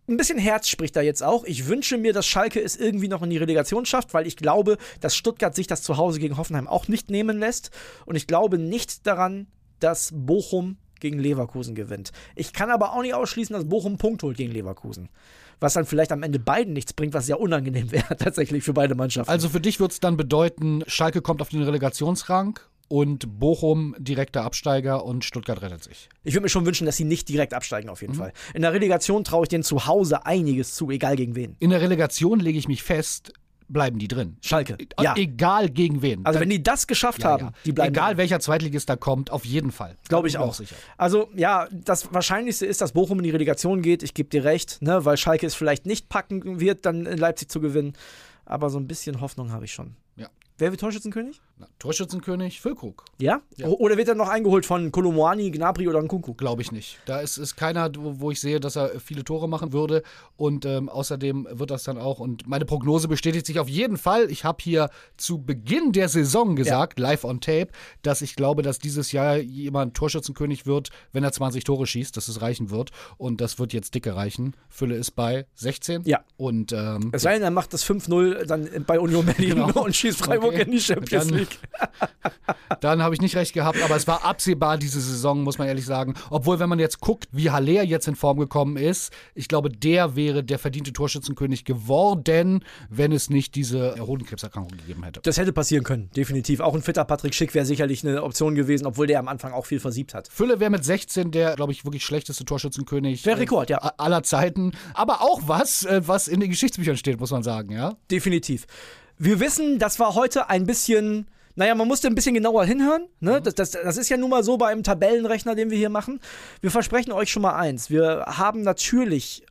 Ein 0.08 0.18
bisschen 0.18 0.40
Herz 0.40 0.68
spricht 0.68 0.96
da 0.96 1.02
jetzt 1.02 1.24
auch. 1.24 1.44
Ich 1.46 1.68
wünsche 1.68 1.98
mir, 1.98 2.12
dass 2.14 2.26
Schalke 2.26 2.62
es 2.62 2.76
irgendwie 2.76 3.08
noch 3.08 3.22
in 3.22 3.30
die 3.30 3.38
Relegation 3.38 3.86
schafft, 3.86 4.14
weil 4.14 4.28
ich 4.28 4.36
glaube, 4.36 4.78
dass 5.00 5.16
Stuttgart 5.16 5.56
sich 5.56 5.68
das 5.68 5.84
zu 5.84 5.98
Hause 5.98 6.20
gegen 6.20 6.38
Hoffenheim 6.38 6.68
auch 6.68 6.88
nicht 6.88 7.10
nehmen 7.10 7.40
lässt. 7.40 7.72
Und 8.06 8.16
ich 8.16 8.28
glaube 8.28 8.58
nicht 8.58 9.06
daran, 9.06 9.48
dass 9.80 10.12
Bochum 10.14 10.78
gegen 11.02 11.20
Leverkusen 11.20 11.76
gewinnt. 11.76 12.12
Ich 12.36 12.54
kann 12.54 12.70
aber 12.70 12.94
auch 12.94 13.02
nicht 13.02 13.14
ausschließen, 13.14 13.54
dass 13.54 13.68
Bochum 13.68 13.94
einen 13.94 13.98
Punkt 13.98 14.24
holt 14.24 14.38
gegen 14.38 14.52
Leverkusen. 14.52 15.10
Was 15.60 15.74
dann 15.74 15.86
vielleicht 15.86 16.12
am 16.12 16.24
Ende 16.24 16.40
beiden 16.40 16.74
nichts 16.74 16.94
bringt, 16.94 17.14
was 17.14 17.28
ja 17.28 17.36
unangenehm 17.36 17.92
wäre, 17.92 18.16
tatsächlich 18.18 18.64
für 18.64 18.74
beide 18.74 18.96
Mannschaften. 18.96 19.32
Also 19.32 19.50
für 19.50 19.62
dich 19.62 19.80
wird 19.80 19.92
es 19.92 20.00
dann 20.00 20.18
bedeuten, 20.18 20.84
Schalke 20.88 21.22
kommt 21.22 21.42
auf 21.42 21.50
den 21.50 21.62
Relegationsrang 21.62 22.60
und 22.92 23.40
Bochum 23.40 23.96
direkter 23.98 24.44
Absteiger 24.44 25.06
und 25.06 25.24
Stuttgart 25.24 25.62
rettet 25.62 25.82
sich. 25.82 26.10
Ich 26.26 26.34
würde 26.34 26.44
mir 26.44 26.50
schon 26.50 26.66
wünschen, 26.66 26.86
dass 26.86 26.98
sie 26.98 27.06
nicht 27.06 27.30
direkt 27.30 27.54
absteigen, 27.54 27.90
auf 27.90 28.02
jeden 28.02 28.14
mhm. 28.14 28.18
Fall. 28.18 28.34
In 28.54 28.64
der 28.64 28.74
Relegation 28.74 29.24
traue 29.24 29.44
ich 29.44 29.50
denen 29.50 29.64
zu 29.64 29.86
Hause 29.86 30.26
einiges 30.26 30.76
zu, 30.76 30.92
egal 30.92 31.16
gegen 31.16 31.36
wen. 31.36 31.56
In 31.60 31.70
der 31.70 31.80
Relegation 31.80 32.42
lege 32.42 32.60
ich 32.60 32.68
mich 32.68 32.84
fest, 32.84 33.32
bleiben 33.72 34.00
die 34.00 34.08
drin. 34.08 34.38
Schalke. 34.42 34.78
E 34.80 34.88
ja. 35.04 35.16
Egal 35.16 35.70
gegen 35.70 36.02
wen. 36.02 36.26
Also, 36.26 36.40
wenn 36.40 36.50
die 36.50 36.62
das 36.62 36.88
geschafft 36.88 37.24
ja, 37.24 37.30
haben, 37.30 37.46
ja. 37.46 37.54
die 37.66 37.72
bleiben 37.72 37.94
Egal 37.94 38.10
drin. 38.10 38.18
welcher 38.18 38.40
Zweitligist 38.40 38.90
da 38.90 38.96
kommt, 38.96 39.32
auf 39.32 39.46
jeden 39.46 39.72
Fall. 39.72 39.98
Glaube 40.08 40.28
ich 40.28 40.38
auch. 40.38 40.50
auch 40.50 40.54
sicher. 40.54 40.76
Also, 40.98 41.30
ja, 41.36 41.68
das 41.72 42.14
Wahrscheinlichste 42.14 42.66
ist, 42.66 42.82
dass 42.82 42.92
Bochum 42.92 43.20
in 43.20 43.24
die 43.24 43.30
Relegation 43.32 43.82
geht. 43.82 44.04
Ich 44.04 44.14
gebe 44.14 44.30
dir 44.30 44.44
recht, 44.44 44.82
ne, 44.82 45.06
weil 45.06 45.18
Schalke 45.18 45.46
es 45.46 45.56
vielleicht 45.56 45.86
nicht 45.86 46.10
packen 46.10 46.60
wird, 46.60 46.86
dann 46.86 47.06
in 47.06 47.18
Leipzig 47.18 47.50
zu 47.50 47.62
gewinnen. 47.62 47.94
Aber 48.46 48.70
so 48.70 48.80
ein 48.80 48.88
bisschen 48.88 49.22
Hoffnung 49.22 49.52
habe 49.52 49.66
ich 49.66 49.74
schon. 49.74 49.96
Ja. 50.16 50.30
Wer 50.58 50.72
wird 50.72 50.82
Torschützenkönig? 50.82 51.42
Na, 51.62 51.68
Torschützenkönig 51.78 52.60
Füllkrug. 52.60 53.06
Ja? 53.20 53.42
ja? 53.56 53.68
Oder 53.68 53.96
wird 53.96 54.08
er 54.08 54.16
noch 54.16 54.30
eingeholt 54.30 54.66
von 54.66 54.92
Kolomoani, 54.92 55.52
Gnabry 55.52 55.88
oder 55.88 56.02
Nkunku? 56.02 56.34
Glaube 56.34 56.64
ich 56.64 56.72
nicht. 56.72 56.98
Da 57.06 57.20
ist, 57.20 57.38
ist 57.38 57.56
keiner, 57.56 57.92
wo 57.96 58.32
ich 58.32 58.42
sehe, 58.42 58.60
dass 58.60 58.76
er 58.76 59.00
viele 59.00 59.24
Tore 59.24 59.48
machen 59.48 59.72
würde. 59.72 60.02
Und 60.38 60.66
ähm, 60.66 60.90
außerdem 60.90 61.48
wird 61.52 61.70
das 61.70 61.84
dann 61.84 62.00
auch. 62.00 62.20
Und 62.20 62.48
meine 62.48 62.66
Prognose 62.66 63.08
bestätigt 63.08 63.46
sich 63.46 63.60
auf 63.60 63.70
jeden 63.70 63.98
Fall. 63.98 64.32
Ich 64.32 64.44
habe 64.44 64.58
hier 64.64 64.90
zu 65.18 65.44
Beginn 65.44 65.92
der 65.92 66.10
Saison 66.10 66.56
gesagt, 66.56 67.00
ja. 67.00 67.10
live 67.10 67.26
on 67.26 67.42
tape, 67.42 67.68
dass 68.02 68.24
ich 68.24 68.36
glaube, 68.36 68.64
dass 68.64 68.80
dieses 68.80 69.12
Jahr 69.12 69.38
jemand 69.38 69.96
Torschützenkönig 69.96 70.66
wird, 70.66 70.90
wenn 71.14 71.24
er 71.24 71.32
20 71.32 71.64
Tore 71.64 71.86
schießt, 71.86 72.18
dass 72.18 72.28
es 72.28 72.42
reichen 72.42 72.72
wird. 72.72 72.90
Und 73.18 73.40
das 73.40 73.60
wird 73.60 73.72
jetzt 73.72 73.94
dicke 73.94 74.16
reichen. 74.16 74.56
Fülle 74.68 74.96
ist 74.96 75.12
bei 75.12 75.46
16. 75.54 76.06
Ja. 76.06 76.22
Und, 76.38 76.74
ähm, 76.74 77.12
es 77.12 77.22
sei 77.22 77.34
denn, 77.34 77.44
er 77.44 77.52
macht 77.52 77.72
das 77.74 77.86
5-0 77.86 78.46
dann 78.46 78.68
bei 78.88 79.00
Union 79.00 79.26
Berlin 79.28 79.68
genau. 79.68 79.84
und 79.84 79.96
schießt 79.96 80.18
Freiburg 80.18 80.54
okay. 80.54 80.64
in 80.64 80.72
die 80.72 80.82
Champions 80.82 81.30
League. 81.30 81.51
Dann 82.82 83.02
habe 83.02 83.16
ich 83.16 83.22
nicht 83.22 83.36
recht 83.36 83.54
gehabt, 83.54 83.82
aber 83.82 83.96
es 83.96 84.08
war 84.08 84.26
absehbar 84.26 84.78
diese 84.78 85.00
Saison, 85.00 85.44
muss 85.44 85.58
man 85.58 85.68
ehrlich 85.68 85.86
sagen. 85.86 86.14
Obwohl, 86.30 86.60
wenn 86.60 86.70
man 86.70 86.80
jetzt 86.80 87.00
guckt, 87.00 87.28
wie 87.32 87.52
Haller 87.52 87.84
jetzt 87.84 88.08
in 88.08 88.16
Form 88.16 88.40
gekommen 88.40 88.78
ist, 88.78 89.12
ich 89.36 89.48
glaube, 89.48 89.70
der 89.70 90.16
wäre 90.16 90.44
der 90.44 90.60
verdiente 90.60 90.94
Torschützenkönig 90.94 91.66
geworden, 91.66 92.64
wenn 92.90 93.12
es 93.12 93.30
nicht 93.30 93.56
diese 93.56 93.96
Hodenkrebserkrankung 94.00 94.78
gegeben 94.78 95.04
hätte. 95.04 95.22
Das 95.24 95.38
hätte 95.38 95.54
passieren 95.54 95.84
können, 95.84 96.10
definitiv. 96.16 96.60
Auch 96.60 96.76
ein 96.76 96.82
fitter 96.82 97.06
Patrick 97.06 97.34
Schick 97.34 97.54
wäre 97.54 97.66
sicherlich 97.66 98.06
eine 98.06 98.24
Option 98.24 98.56
gewesen, 98.56 98.86
obwohl 98.86 99.08
der 99.08 99.20
am 99.20 99.28
Anfang 99.28 99.54
auch 99.54 99.66
viel 99.66 99.80
versiebt 99.80 100.14
hat. 100.14 100.28
Fülle 100.28 100.60
wäre 100.60 100.72
mit 100.72 100.84
16 100.84 101.32
der, 101.32 101.56
glaube 101.56 101.72
ich, 101.72 101.86
wirklich 101.86 102.06
schlechteste 102.06 102.46
Torschützenkönig 102.46 103.26
wäre 103.26 103.40
Rekord, 103.40 103.70
ja. 103.70 103.78
aller 103.78 104.24
Zeiten. 104.24 104.72
Aber 104.94 105.22
auch 105.22 105.42
was, 105.46 105.86
äh, 105.86 106.02
was 106.06 106.28
in 106.28 106.40
den 106.40 106.50
Geschichtsbüchern 106.50 106.98
steht, 106.98 107.20
muss 107.20 107.32
man 107.32 107.44
sagen, 107.44 107.72
ja. 107.72 107.96
Definitiv. 108.10 108.66
Wir 109.18 109.40
wissen, 109.40 109.78
das 109.80 110.00
war 110.00 110.16
heute 110.16 110.50
ein 110.50 110.66
bisschen 110.66 111.28
naja, 111.56 111.76
man 111.76 111.88
musste 111.88 112.08
ein 112.08 112.16
bisschen 112.16 112.36
genauer 112.36 112.66
hinhören. 112.66 113.08
Ne? 113.20 113.40
Mhm. 113.40 113.44
Das, 113.44 113.56
das, 113.56 113.72
das 113.72 113.98
ist 113.98 114.10
ja 114.10 114.18
nun 114.18 114.30
mal 114.30 114.44
so 114.44 114.58
bei 114.58 114.68
einem 114.68 114.84
Tabellenrechner, 114.84 115.56
den 115.56 115.70
wir 115.70 115.78
hier 115.78 115.90
machen. 115.90 116.20
Wir 116.62 116.72
versprechen 116.72 117.12
euch 117.12 117.30
schon 117.30 117.42
mal 117.42 117.56
eins. 117.56 117.90
Wir 117.90 118.26
haben 118.28 118.62
natürlich 118.62 119.44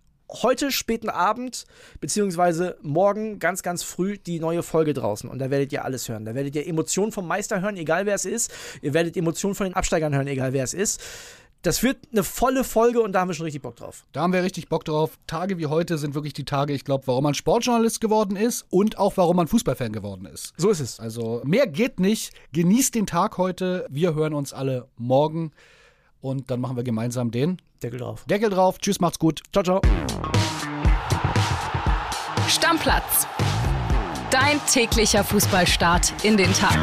heute 0.43 0.71
späten 0.71 1.09
Abend, 1.09 1.65
beziehungsweise 2.01 2.77
morgen 2.83 3.39
ganz, 3.39 3.63
ganz 3.63 3.83
früh 3.83 4.17
die 4.19 4.41
neue 4.41 4.63
Folge 4.63 4.95
draußen. 4.95 5.29
Und 5.29 5.39
da 5.39 5.51
werdet 5.51 5.73
ihr 5.73 5.85
alles 5.85 6.09
hören. 6.09 6.25
Da 6.25 6.35
werdet 6.35 6.55
ihr 6.55 6.67
Emotionen 6.67 7.13
vom 7.13 7.27
Meister 7.27 7.61
hören, 7.61 7.77
egal 7.77 8.07
wer 8.07 8.15
es 8.15 8.25
ist. 8.25 8.53
Ihr 8.83 8.95
werdet 8.95 9.17
Emotionen 9.17 9.55
von 9.55 9.67
den 9.67 9.75
Absteigern 9.75 10.15
hören, 10.15 10.27
egal 10.27 10.53
wer 10.53 10.65
es 10.65 10.75
ist. 10.75 11.01
Das 11.63 11.83
wird 11.83 11.99
eine 12.11 12.25
volle 12.25 12.65
Folge 12.65 13.03
und 13.03 13.13
da 13.13 13.21
haben 13.21 13.29
wir 13.29 13.35
schon 13.35 13.45
richtig 13.45 13.61
Bock 13.61 13.77
drauf. 13.77 14.07
Da 14.13 14.23
haben 14.23 14.33
wir 14.33 14.43
richtig 14.43 14.69
Bock 14.69 14.85
drauf. 14.85 15.19
Tage 15.27 15.59
wie 15.59 15.67
heute 15.67 15.99
sind 15.99 16.15
wirklich 16.15 16.33
die 16.33 16.47
Tage, 16.47 16.73
ich 16.73 16.85
glaube, 16.85 17.07
warum 17.07 17.25
man 17.25 17.35
Sportjournalist 17.35 18.01
geworden 18.01 18.35
ist 18.37 18.65
und 18.71 18.97
auch 18.97 19.19
warum 19.19 19.37
man 19.37 19.47
Fußballfan 19.47 19.93
geworden 19.93 20.25
ist. 20.25 20.55
So 20.57 20.71
ist 20.71 20.81
es. 20.81 20.99
Also 21.01 21.43
mehr 21.45 21.67
geht 21.67 22.01
nicht. 22.01 22.33
Genießt 22.53 22.95
den 22.95 23.07
Tag 23.07 23.37
heute. 23.37 23.87
Wir 23.91 24.15
hören 24.15 24.33
uns 24.33 24.55
alle 24.55 24.89
morgen 24.97 25.53
und 26.23 26.51
dann 26.51 26.61
machen 26.61 26.77
wir 26.77 26.83
gemeinsam 26.83 27.31
den 27.31 27.61
Deckel 27.83 28.01
drauf. 28.01 28.25
Deckel 28.25 28.49
drauf. 28.49 28.79
Tschüss, 28.79 28.99
macht's 29.01 29.19
gut. 29.19 29.43
Ciao, 29.53 29.63
ciao. 29.63 29.83
Stammplatz. 32.49 33.27
Dein 34.31 34.61
täglicher 34.67 35.25
Fußballstart 35.25 36.25
in 36.25 36.39
den 36.39 36.53
Tag. 36.55 36.79